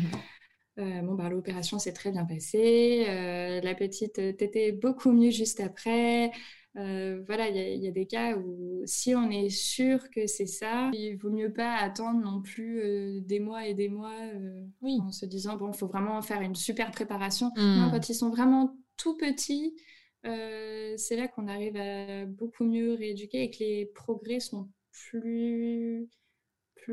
[0.80, 3.06] Euh, bon, bah, l'opération s'est très bien passée.
[3.62, 6.32] La petite t'était beaucoup mieux juste après.
[6.78, 10.92] Euh, voilà, il y, a des cas où si on est sûr que c'est ça,
[10.94, 14.14] il vaut mieux pas attendre non plus des mois et des mois
[14.84, 17.52] en se disant bon, il faut vraiment faire une super préparation.
[17.58, 17.92] Non, mmh.
[17.92, 19.76] quand ils sont vraiment tout petits,
[20.24, 26.08] c'est là qu'on arrive à beaucoup mieux rééduquer et que les progrès sont plus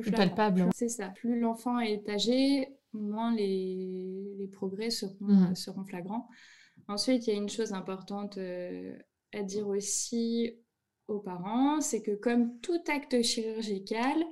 [0.02, 0.68] plus, palpables.
[0.74, 1.08] C'est ça.
[1.08, 5.54] Plus l'enfant est âgé, moins les, les progrès seront, mmh.
[5.54, 6.28] seront, flagrants.
[6.88, 8.96] Ensuite, il y a une chose importante euh,
[9.34, 10.58] à dire aussi
[11.08, 14.24] aux parents, c'est que comme tout acte chirurgical,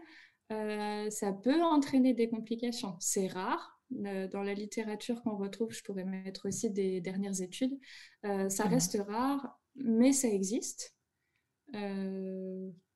[0.53, 2.97] euh, ça peut entraîner des complications.
[3.01, 3.81] C'est rare.
[4.07, 7.79] Euh, dans la littérature qu'on retrouve, je pourrais mettre aussi des dernières études.
[8.23, 10.97] ça reste rare, mais ça existe.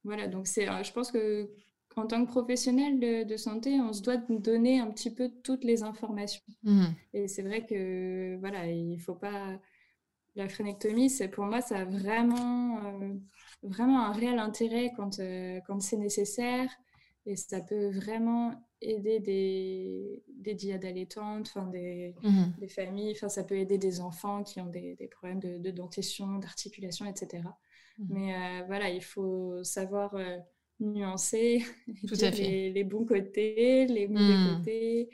[0.04, 1.50] voilà, donc c'est, je pense que
[1.96, 5.82] en tant que professionnel de, santé, on se doit donner un petit peu toutes les
[5.82, 6.42] informations.
[6.62, 6.84] Mmh.
[7.14, 9.58] Et c'est vrai que voilà, il faut pas.
[10.36, 13.14] La phrénectomie, c'est pour moi, ça a vraiment, euh,
[13.62, 16.70] vraiment un réel intérêt quand, euh, quand c'est nécessaire.
[17.24, 22.44] Et ça peut vraiment aider des, des diades allaitantes, des, mmh.
[22.58, 25.70] des familles, enfin, ça peut aider des enfants qui ont des, des problèmes de, de,
[25.70, 27.42] dentition, d'articulation, etc.
[27.98, 28.04] Mmh.
[28.10, 30.14] Mais euh, voilà, il faut savoir
[30.78, 31.64] nuancer,
[32.20, 34.58] Les, les, bons côtés, les mauvais hmm.
[34.58, 35.10] côtés.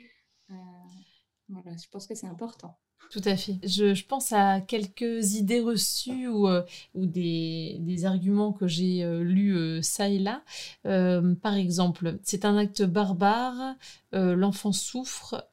[1.49, 2.77] Voilà, je pense que c'est important.
[3.09, 3.57] Tout à fait.
[3.63, 6.63] Je, pense à quelques idées reçues ou, euh,
[6.95, 10.43] des, arguments que j'ai euh, lus ça et là.
[10.83, 13.75] par exemple, c'est un acte barbare,
[14.11, 15.47] l'enfant souffre,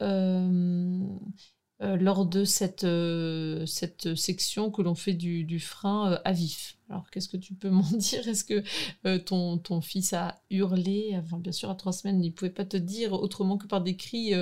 [1.83, 6.33] euh, lors de cette, euh, cette section que l'on fait du, du frein euh, à
[6.33, 6.77] vif.
[6.91, 8.29] Alors, qu'est-ce que tu peux m'en dire?
[8.29, 11.13] Est-ce que ton, ton fils a hurlé?
[11.15, 13.81] Enfin, bien sûr, à trois semaines, il ne pouvait pas te dire autrement que par
[13.81, 14.35] des cris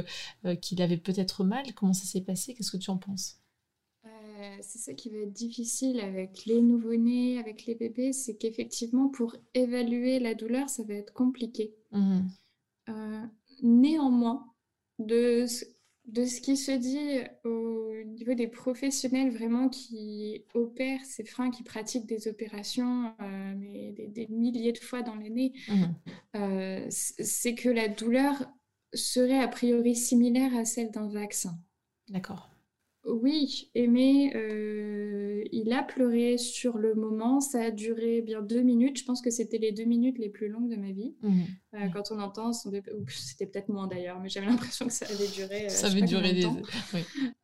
[0.61, 1.75] qu'il avait peut-être mal.
[1.75, 2.55] Comment ça s'est passé?
[2.55, 3.41] Qu'est-ce que tu en penses?
[4.61, 9.37] C'est ça qui va être difficile avec les nouveau-nés, avec les bébés, c'est qu'effectivement, pour
[9.55, 11.75] évaluer la douleur, ça va être compliqué.
[11.93, 12.21] Mmh.
[13.63, 14.45] néanmoins,
[14.99, 15.47] de
[16.09, 21.63] de ce qui se dit au niveau des professionnels vraiment qui opèrent ces freins, qui
[21.63, 25.85] pratiquent des opérations euh, mais des, milliers de fois dans l'année, mmh.
[26.37, 28.51] euh, c'est que la douleur
[28.95, 31.59] serait a priori similaire à celle d'un vaccin.
[32.09, 32.51] D'accord.
[33.05, 35.18] Oui, Aimé, euh,
[35.53, 37.41] il a pleuré sur le moment.
[37.41, 38.99] Ça a duré bien deux minutes.
[38.99, 41.15] Je pense que c'était les deux minutes les plus longues de ma vie.
[41.23, 41.43] Mmh.
[41.75, 45.07] Euh, quand on entend son bébé, c'était peut-être moins d'ailleurs, mais j'avais l'impression que ça
[45.07, 45.67] avait duré.
[45.67, 46.47] Euh, ça avait duré des.
[46.47, 47.01] Oui.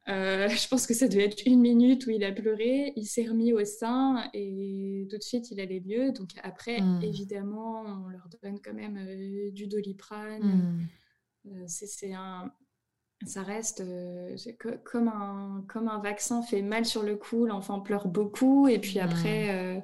[0.07, 2.93] je pense que ça devait être une minute où il a pleuré.
[2.97, 6.13] Il s'est remis au sein et tout de suite il allait mieux.
[6.13, 7.03] Donc après, mmh.
[7.03, 8.99] évidemment, on leur donne quand même
[9.53, 10.89] du doliprane.
[11.45, 11.65] Mmh.
[11.67, 12.53] c'est un,
[13.27, 14.37] ça reste euh,
[14.85, 18.99] comme, un, comme un vaccin fait mal sur le coup, l'enfant pleure beaucoup et puis
[18.99, 19.81] après, euh,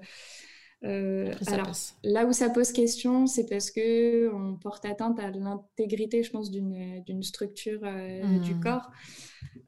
[0.84, 1.72] euh, alors,
[2.04, 6.50] là où ça pose question, c'est parce que on porte atteinte à l'intégrité, je pense,
[6.50, 8.60] d'une structure du mmh.
[8.60, 8.90] corps.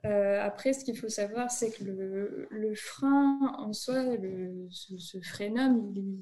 [0.04, 5.20] après, ce qu'il faut savoir, c'est que le, le, frein en soi, le, ce, ce
[5.20, 6.18] frénum, il,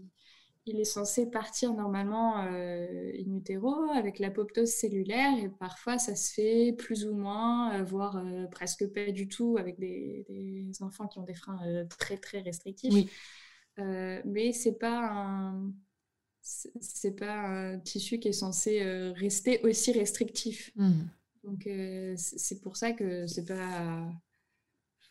[0.66, 6.32] il est censé partir normalement euh, in utero avec l'apoptose cellulaire et parfois ça se
[6.32, 10.26] fait plus ou moins, euh, voire euh, presque pas du tout avec des,
[10.80, 11.60] enfants qui ont des freins
[11.98, 13.10] très très restrictifs.
[13.78, 15.72] mais c'est pas un
[16.42, 18.82] c'est pas un tissu qui est censé
[19.12, 20.70] rester aussi restrictif.
[20.76, 21.02] Mmh.
[21.44, 21.68] Donc
[22.16, 24.10] c'est pour ça que c'est pas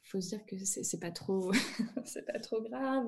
[0.10, 1.52] faut se dire que c'est pas trop
[2.06, 3.08] c'est pas trop grave.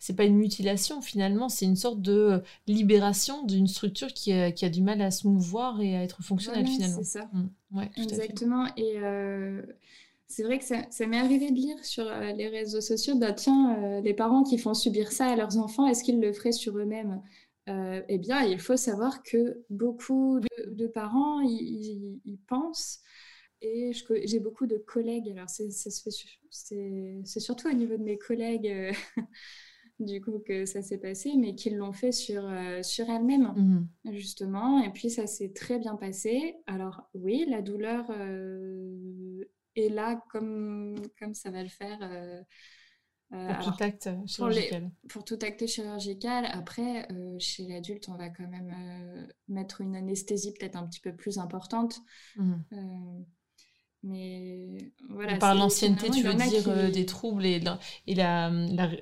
[0.00, 4.64] C'est pas une mutilation finalement c'est une sorte de libération d'une structure qui a, qui
[4.64, 6.98] a, du mal à se mouvoir et à être fonctionnelle finalement.
[6.98, 7.30] c'est ça.
[7.32, 7.78] Mmh.
[7.78, 8.66] ouais, exactement.
[8.76, 9.62] Et euh,
[10.26, 13.32] c'est vrai que ça, ça m'est arrivé de lire sur euh, les réseaux sociaux bah
[13.32, 16.52] tiens euh, les parents qui font subir ça à leurs enfants est-ce qu'ils le feraient
[16.52, 17.22] sur eux-mêmes?
[18.08, 23.00] Eh bien, il faut savoir que beaucoup de, parents, ils, ils pensent
[23.62, 23.92] et
[24.24, 25.70] j'ai beaucoup de collègues, alors c'est
[27.40, 28.92] surtout au niveau de mes collègues euh,
[30.00, 34.12] du coup que ça s'est passé, mais qui l'ont fait sur, euh, sur elles-mêmes, mmh.
[34.12, 34.82] justement.
[34.82, 36.56] Et puis ça s'est très bien passé.
[36.66, 39.44] Alors oui, la douleur euh,
[39.76, 42.00] est là comme, comme ça va le faire.
[43.30, 44.90] pour tout acte chirurgical.
[45.08, 46.46] Pour, tout acte chirurgical.
[46.50, 47.06] Après,
[47.38, 52.00] chez l'adulte, on va quand même mettre une anesthésie peut-être un petit peu plus importante.
[52.34, 53.22] Mmh.
[54.04, 57.78] Mais voilà, Par l'ancienneté, tu veux dire euh, des troubles et, la,
[58.08, 58.50] et la,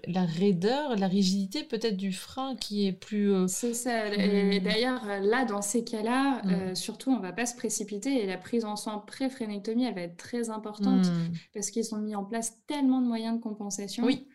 [0.06, 3.32] la, raideur, la rigidité peut-être du frein qui est plus...
[3.32, 4.08] Euh, c'est ça.
[4.14, 6.74] Et d'ailleurs, là, dans ces cas-là, mm.
[6.74, 10.18] surtout, on va pas se précipiter et la prise en soin pré-frénectomie, elle va être
[10.18, 11.32] très importante mm.
[11.54, 14.04] parce qu'ils ont mis en place tellement de moyens de compensation.
[14.04, 14.26] Oui.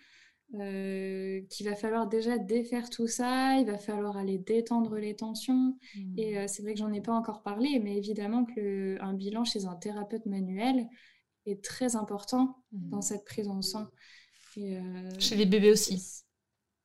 [0.53, 5.77] Euh, qu'il va falloir déjà défaire tout ça, il va falloir aller détendre les tensions.
[5.95, 6.17] Hmm.
[6.17, 9.43] Et euh, c'est vrai que j'en ai pas encore parlé, mais évidemment que un bilan
[9.43, 10.87] chez un thérapeute manuel
[11.45, 12.89] est très important hmm.
[12.89, 13.89] dans cette prise en soin.
[14.57, 16.24] Euh, chez les bébés aussi.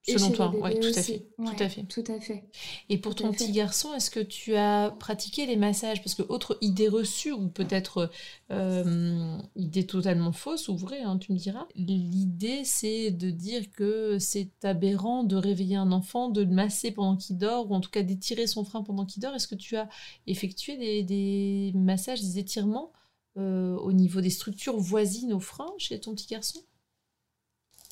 [0.09, 1.27] Selon toi, oui, tout à fait.
[1.37, 1.83] tout à fait.
[1.83, 2.45] Tout à fait.
[2.89, 6.03] Et pour ton petit garçon, est-ce que tu as pratiqué les massages?
[6.03, 8.11] Parce que autre idée reçue, ou peut-être
[8.51, 14.19] euh, idée totalement fausse ou vraie, hein, tu me diras, l'idée c'est de dire que
[14.19, 17.91] c'est aberrant de réveiller un enfant, de le masser pendant qu'il dort, ou en tout
[17.91, 19.35] cas d'étirer son frein pendant qu'il dort.
[19.35, 19.89] Est-ce que tu as
[20.27, 22.93] effectué des, massages, des étirements
[23.37, 26.61] euh, au niveau des structures voisines au frein chez ton petit garçon?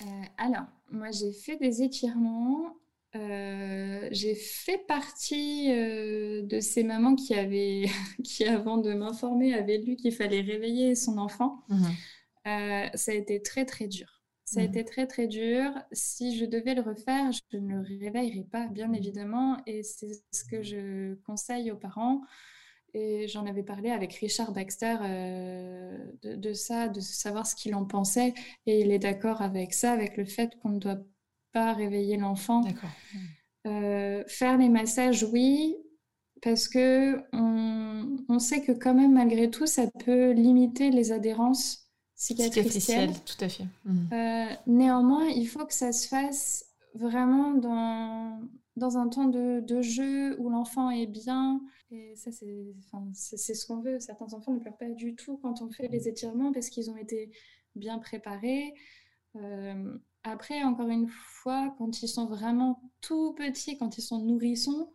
[0.02, 0.04] Euh,
[0.36, 2.76] alors, moi, j'ai fait des étirements.
[3.16, 7.86] Euh, j'ai fait partie euh, de ces mamans qui avaient,
[8.24, 11.64] qui avant de m'informer, avaient lu qu'il fallait réveiller son enfant.
[11.68, 11.86] Mmh
[12.94, 14.22] ça a été très très dur.
[14.46, 15.70] Ça a mmh été très très dur.
[15.92, 19.58] Si je devais le refaire, je ne le réveillerais pas, bien mmh évidemment.
[19.66, 22.22] Et c'est ce que je conseille aux parents.
[22.98, 27.84] Et j'en avais parlé avec Richard Baxter euh, de, ça, de savoir ce qu'il en
[27.84, 28.34] pensait.
[28.66, 30.98] Et il est d'accord avec ça, avec le fait qu'on ne doit
[31.52, 32.60] pas réveiller l'enfant.
[32.62, 32.90] D'accord.
[33.66, 35.76] Euh, faire les massages, oui,
[36.42, 43.12] parce que on, sait que quand même, malgré tout, ça peut limiter les adhérences cicatricielles.
[43.24, 43.66] tout à fait.
[43.84, 44.12] Mmh.
[44.12, 48.40] Euh, néanmoins, il faut que ça se fasse vraiment dans,
[48.76, 51.60] dans un temps de, de jeu où l'enfant est bien.
[51.90, 53.98] Et ça, c'est enfin, ce qu'on veut.
[53.98, 56.96] Certains enfants ne pleurent pas du tout quand on fait les étirements parce qu'ils ont
[56.96, 57.30] été
[57.74, 58.74] bien préparés.
[59.36, 64.92] Euh, après, encore une fois, quand ils sont vraiment tout petits, quand ils sont nourrissons,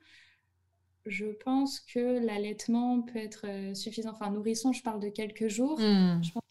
[1.06, 4.12] je pense que l'allaitement peut être euh, suffisant.
[4.12, 5.80] Enfin, nourrisson, je parle de quelques jours.
[5.80, 6.22] Hmm.
[6.24, 6.44] Je pense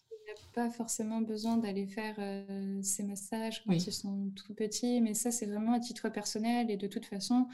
[0.52, 5.30] pas forcément besoin d'aller faire euh, ces massages quand ils sont tout petits, mais ça
[5.30, 7.46] c'est vraiment à titre personnel et de toute façon,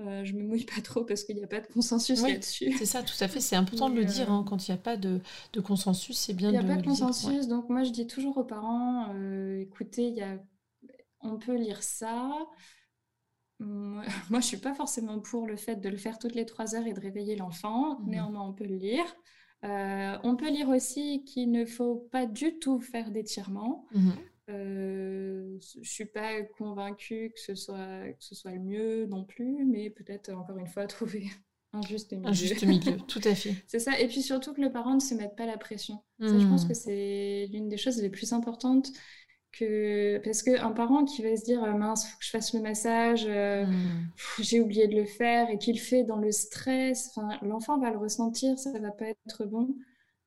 [0.00, 2.72] euh, je me mouille pas trop parce qu'il n'y a pas de consensus là-dessus.
[2.78, 3.40] C'est ça, tout à fait.
[3.40, 4.30] C'est important de le dire.
[4.30, 5.20] Hein, euh, quand il n'y a pas de,
[5.52, 6.62] de consensus, c'est bien de le dire.
[6.62, 7.48] Il n'y a pas de consensus.
[7.48, 9.14] Donc, moi, je dis toujours aux parents
[9.58, 10.38] écoutez, y a...
[11.20, 12.30] on peut lire ça.
[13.58, 16.74] Moi, je ne suis pas forcément pour le fait de le faire toutes les trois
[16.74, 17.98] heures et de réveiller l'enfant.
[18.00, 19.04] Mmh Néanmoins, on peut le lire.
[19.64, 23.86] Euh, on peut lire aussi qu'il ne faut pas du tout faire d'étirement.
[23.92, 24.12] Mhm.
[24.48, 29.24] Euh, je ne suis pas convaincue que ce, soit, que ce soit le mieux non
[29.24, 31.26] plus, mais peut-être encore une fois trouver
[31.72, 32.28] un juste milieu.
[32.28, 33.54] Un juste milieu, tout à fait.
[33.66, 33.98] c'est ça.
[33.98, 36.02] Et puis surtout que le parent ne se mette pas la pression.
[36.20, 36.68] je pense mhm.
[36.68, 38.92] que c'est l'une des choses les plus importantes
[39.58, 42.60] que parce qu'un parent qui va se dire euh, mince faut que je fasse le
[42.60, 44.10] massage euh, hmm.
[44.40, 48.58] j'ai oublié de le faire et qu'il fait dans le stress l'enfant va le ressentir
[48.58, 49.74] ça va pas être bon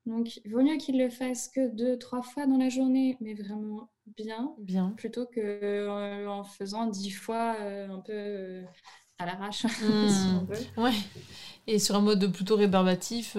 [0.10, 3.34] donc il vaut mieux qu'il le fasse que deux trois fois dans la journée mais
[3.34, 8.64] vraiment bien bien plutôt que euh, en faisant dix fois un peu
[9.18, 10.82] à l'arrache hmm.
[10.82, 10.94] ouais
[11.68, 13.38] et sur un mode plutôt rébarbatif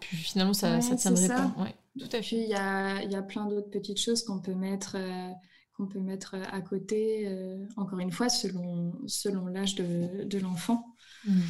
[0.00, 1.74] puis finalement ça ça tiendrait pas ouais.
[1.98, 2.36] Tout à fait.
[2.36, 5.30] Il y a, y a plein d'autres petites choses qu'on peut mettre, euh,
[5.76, 10.84] qu'on peut mettre à côté, euh, encore une fois, selon, selon l'âge de, de l'enfant.
[11.26, 11.40] Hmm.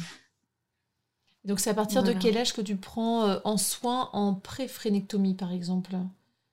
[1.47, 5.33] Donc, c'est à partir de quel âge que tu prends euh, en soin en pré-frénectomie,
[5.33, 5.95] par exemple?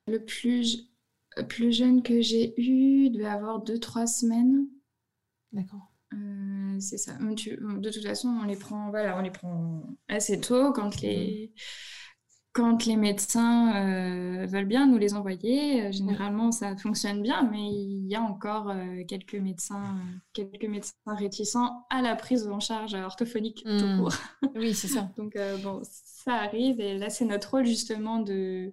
[0.07, 0.89] Le plus,
[1.49, 4.67] plus jeune que j'ai eu devait avoir 2-3 semaines.
[5.53, 5.93] D'accord.
[6.79, 7.13] c'est ça.
[7.19, 11.53] de toute façon, on les prend, voilà, on les prend assez tôt quand les,
[12.55, 17.69] quand les médecins euh, veulent bien nous les envoyer, euh, généralement ça fonctionne bien, mais
[17.69, 19.97] il y a encore euh, quelques médecins,
[20.33, 23.99] quelques médecins réticents à la prise en charge orthophonique tout hmm.
[23.99, 24.15] court.
[24.55, 25.11] Oui, c'est ça.
[25.19, 28.73] Donc bon, ça arrive et là c'est notre rôle justement de,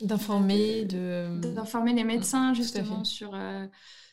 [0.00, 3.36] d'informer, de d'informer les médecins justement sur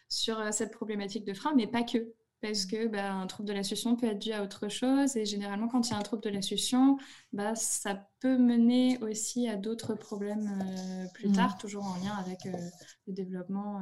[0.09, 1.99] sur cette problématique de frein, mais pas que
[2.41, 5.25] parce que bah, un trouble de la succion peut être dû à autre chose et
[5.25, 6.97] généralement quand il y a un trouble de la succion,
[7.33, 11.33] bah, ça peut mener aussi à d'autres problèmes euh, plus mmh.
[11.33, 12.69] tard, toujours en lien avec euh,
[13.07, 13.81] le développement euh,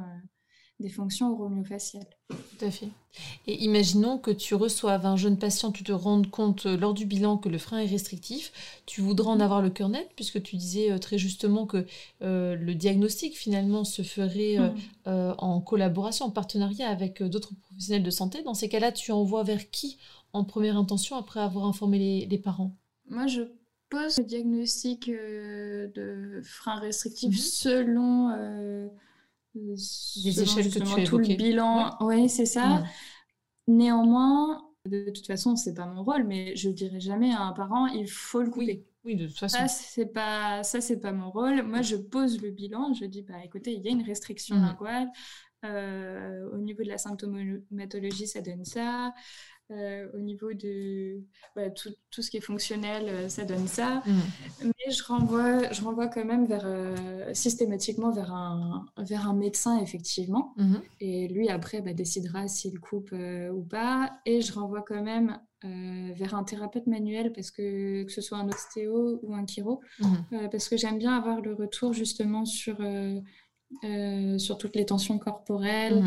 [0.80, 2.06] des fonctions oromyofaciales.
[2.28, 2.88] Tout à fait.
[3.46, 7.04] Et imaginons que tu reçoives un jeune patient, tu te rends compte euh, lors du
[7.04, 8.52] bilan que le frein est restrictif,
[8.86, 9.42] tu voudras en mhm.
[9.42, 11.86] avoir le cœur net, puisque tu disais euh, très justement que
[12.22, 15.34] euh, le diagnostic finalement se ferait mhm.
[15.38, 18.42] en collaboration, en partenariat avec d'autres professionnels de santé.
[18.42, 19.98] Dans ces cas-là, tu envoies vers qui
[20.32, 22.76] en première intention après avoir informé les, les parents?
[23.08, 23.42] Moi, je
[23.88, 27.36] pose le diagnostic de frein restrictif mhm.
[27.36, 28.90] selon
[29.54, 31.96] des échelles que tu tout le bilan.
[32.00, 32.84] Oui, c'est ça.
[33.66, 37.86] Néanmoins, de toute façon, c'est pas mon rôle, mais je dirais jamais à un parent,
[37.86, 38.86] il faut le couper.
[39.04, 39.58] Oui, de toute façon.
[39.58, 41.62] Ça, c'est pas, ça, c'est pas mon rôle.
[41.62, 44.62] Moi, je pose le bilan, je dis, bah, écoutez, il y a une restriction mmh.
[44.62, 45.08] linguale.
[45.64, 49.12] Euh, au niveau de la symptomatologie, ça donne ça.
[49.70, 51.20] Euh, au niveau de
[51.76, 54.02] tout, tout, ce qui est fonctionnel, euh, ça donne ça.
[54.04, 54.64] Mm.
[54.64, 59.78] Mais je renvoie, je renvoie quand même vers, euh, systématiquement vers un, vers un médecin,
[59.80, 60.54] effectivement.
[60.58, 60.80] Mm-hmm.
[61.00, 64.18] Et lui, après, bah, décidera s'il coupe ou pas.
[64.26, 68.48] Et je renvoie quand même vers un thérapeute manuel, parce que, que ce soit un
[68.48, 70.48] ostéo ou un chiro, mm-hmm.
[70.50, 72.78] parce que j'aime bien avoir le retour justement sur,
[74.38, 76.02] sur toutes les tensions corporelles.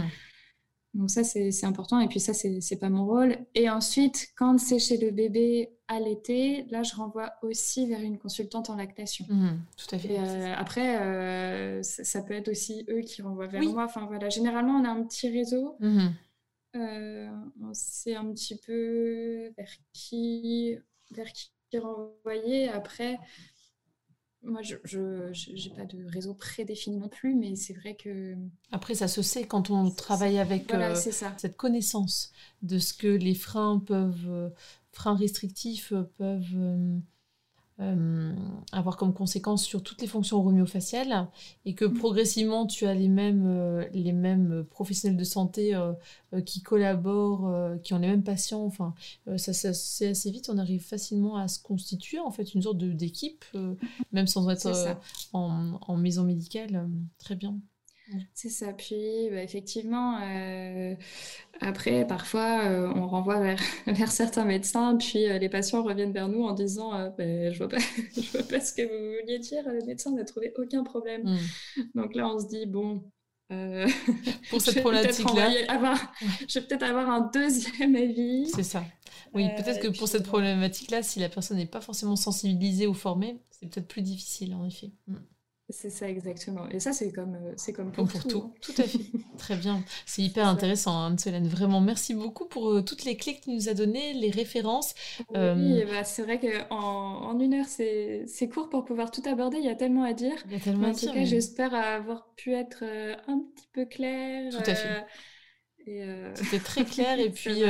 [0.94, 2.00] Donc ça, c'est important.
[2.00, 3.38] Et puis ça, c'est pas mon rôle.
[3.56, 8.20] Et ensuite, quand c'est chez le bébé à l'été, là, je renvoie aussi vers une
[8.20, 9.26] consultante en lactation.
[9.28, 10.20] Mmh, tout à fait.
[10.20, 13.86] Euh, après, euh, ça, peut être aussi eux qui renvoient vers moi.
[13.86, 15.76] Enfin voilà, généralement, on a un petit réseau.
[15.80, 16.10] Mmh.
[16.76, 17.30] Euh,
[17.62, 20.78] on sait un petit peu vers qui,
[21.12, 22.70] vers qui renvoyer.
[22.70, 23.20] Après,
[24.44, 24.76] moi, je
[25.52, 28.36] n'ai pas de réseau prédéfini non plus, mais c'est vrai que...
[28.72, 32.32] Après, ça se sait quand on travaille avec euh, cette connaissance
[32.62, 34.50] de ce que les freins peuvent, euh,
[34.92, 36.58] freins restrictifs peuvent
[37.80, 38.36] euh,
[38.72, 41.28] avoir comme conséquence sur toutes les fonctions romiofaciales
[41.66, 41.94] et que mm.
[41.96, 45.94] progressivement tu as les mêmes, euh, les mêmes professionnels de santé euh,
[46.46, 47.52] qui collaborent,
[47.82, 48.94] qui ont les mêmes patients, enfin
[49.38, 53.46] ça, c'est assez vite, on arrive facilement à se constituer en fait une sorte d'équipe,
[54.12, 54.98] même sans être
[55.34, 57.60] en, en, maison médicale, très bien.
[58.34, 58.74] C'est ça.
[58.74, 60.96] Puis, bah, effectivement, euh,
[61.62, 66.28] après, parfois, euh, on renvoie vers, vers, certains médecins, puis euh, les patients reviennent vers
[66.28, 67.78] nous en disant bah, Je vois pas,
[68.16, 69.64] je vois pas ce que vous vouliez dire.
[69.66, 71.24] Le médecin n'a trouvé aucun problème.
[71.24, 71.82] Mmh.
[71.96, 73.04] Donc là, on se dit Bon.
[74.50, 75.52] Pour cette problématique-là,
[76.50, 78.48] je vais peut-être avoir un deuxième avis.
[78.48, 78.84] C'est ça.
[79.36, 83.44] Oui, peut-être que pour cette problématique-là, si la personne n'est pas forcément sensibilisée ou formée,
[83.52, 84.92] c'est peut-être plus difficile, en effet.
[85.06, 85.18] Mmh.
[85.74, 86.70] C'est ça exactement.
[86.70, 88.44] Et ça, c'est comme, euh, c'est comme pour, tout.
[88.46, 88.54] Hein.
[88.62, 89.00] Tout à fait.
[89.38, 89.84] Très bien.
[90.06, 91.48] C'est hyper intéressant, Anne-Solène.
[91.48, 94.94] Vraiment, merci beaucoup pour euh, toutes les clés que tu nous as données, les références.
[95.20, 99.24] Oui, euh, bah, c'est vrai qu'en en une heure, c'est, c'est court pour pouvoir tout
[99.26, 99.58] aborder.
[99.58, 100.36] Il y a tellement à dire.
[100.46, 101.10] Il y a tellement à dire.
[101.10, 102.84] En tout cas, j'espère avoir pu être
[103.28, 104.52] un petit peu claire.
[104.52, 105.06] Tout à fait.
[106.36, 107.64] C'était très clair et puis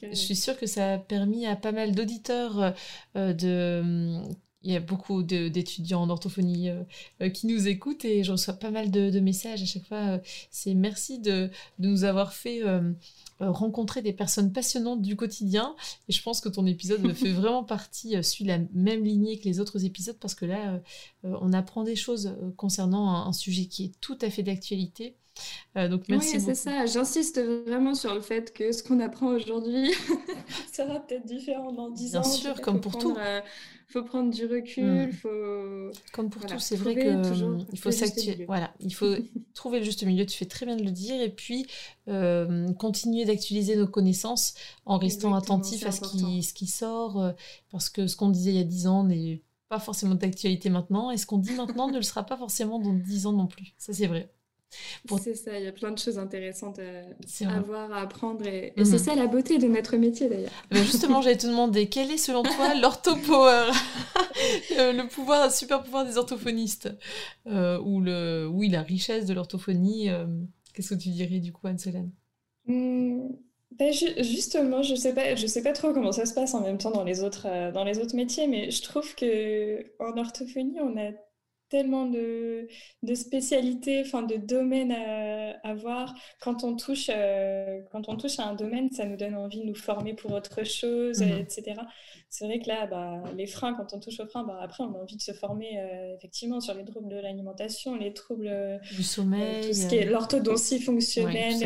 [0.00, 2.72] je suis sûre que ça a permis à pas mal d'auditeurs
[3.14, 4.22] de
[4.62, 6.82] il y a beaucoup d'étudiants en orthophonie euh,
[7.22, 9.98] euh, qui nous écoutent et je reçois pas mal de, messages à chaque fois.
[9.98, 10.18] Euh,
[10.50, 12.62] c'est merci de, de, nous avoir fait
[13.40, 15.76] rencontrer des personnes passionnantes du quotidien.
[16.08, 19.60] Et je pense que ton épisode fait vraiment partie, suit la même lignée que les
[19.60, 20.80] autres épisodes parce que là,
[21.22, 25.14] on apprend des choses concernant un, sujet qui est tout à fait d'actualité.
[25.74, 26.36] Donc merci.
[26.36, 26.86] Oui, c'est ça.
[26.86, 29.90] J'insiste vraiment sur le fait que ce qu'on apprend aujourd'hui
[30.72, 32.20] sera peut-être différent dans 10 ans.
[32.20, 33.16] Bien sûr, comme pour tout
[33.88, 35.12] faut prendre du recul, hmm.
[35.12, 35.90] faut...
[36.12, 38.44] Comme pour tout, c'est vrai que il faut s'actualiser.
[38.44, 39.14] Voilà, il faut
[39.54, 40.26] trouver le juste milieu.
[40.26, 41.66] Tu fais très bien de le dire, et puis
[42.08, 47.32] euh, continuer d'actualiser nos connaissances en restant attentif à ce qui, ce qui sort, euh,
[47.70, 51.10] parce que ce qu'on disait il y a dix ans n'est pas forcément d'actualité maintenant,
[51.10, 53.74] et ce qu'on dit maintenant ne le sera pas forcément dans dix ans non plus.
[53.78, 54.30] Ça, c'est vrai.
[55.22, 58.46] C'est ça, il y a plein de choses intéressantes à, voir, à apprendre.
[58.46, 58.98] Et, c'est mhm.
[58.98, 60.50] ça la beauté de notre métier d'ailleurs.
[60.70, 63.70] justement, j'allais te demander, quel est selon toi l'orthopower?
[64.78, 66.88] Euh, Le pouvoir, super pouvoir des orthophonistes?
[67.48, 70.26] Euh, ou, le, oui, la richesse de l'orthophonie euh,
[70.72, 72.12] Qu'est-ce que tu dirais du coup, Anne-Solène?
[72.66, 73.30] Mmh,
[73.76, 76.78] ben, Justement, je sais pas, je sais pas trop comment ça se passe en même
[76.78, 80.96] temps dans les autres, dans les autres métiers, mais je trouve que en orthophonie, on
[80.96, 81.10] a
[81.68, 82.66] tellement de,
[83.02, 86.14] de spécialités, enfin de domaines à, voir.
[86.40, 89.66] Quand on, touche, euh, quand on touche à un domaine, ça nous donne envie de
[89.66, 91.74] nous former pour autre chose, mmh etc.
[92.30, 94.94] C'est vrai que là, bah, les freins, quand on touche aux freins, bah, après, on
[94.94, 98.78] a envie de se former euh, effectivement sur les troubles de l'alimentation, les troubles euh,
[98.96, 101.62] du sommeil, tout ce qui est l'orthodontie fonctionnelle.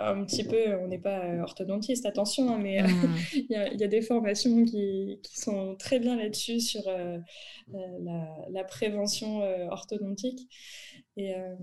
[0.00, 3.14] un petit peu, on n'est pas orthodontiste, attention, hein, mais mmh.
[3.34, 8.26] il y, a, y, a des formations qui, qui sont très bien là-dessus sur la,
[8.50, 10.48] la prévention euh, orthodontique
[11.16, 11.54] et euh,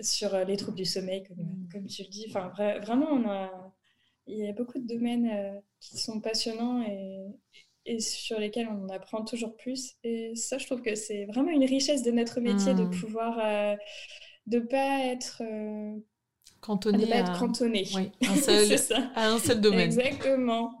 [0.00, 1.68] sur les troubles du sommeil, comme, mm.
[1.72, 2.26] comme tu le dis.
[2.28, 3.72] Enfin, vraiment, on a,
[4.26, 7.26] il y a beaucoup de domaines euh, qui sont passionnants et,
[7.86, 9.94] et sur lesquels on apprend toujours plus.
[10.04, 12.90] Et ça, je trouve que c'est vraiment une richesse de notre métier de mm.
[12.90, 13.76] pouvoir
[14.46, 15.42] de pas être
[16.60, 17.86] cantonné, pas être cantonné.
[17.94, 18.76] Oui, un seul,
[19.14, 19.80] à un seul domaine.
[19.80, 20.72] Exactement.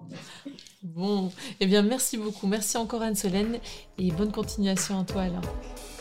[0.82, 2.46] Bon, eh bien merci beaucoup.
[2.46, 3.58] Merci encore Anne-Solène
[3.98, 5.42] et bonne continuation à toi alors.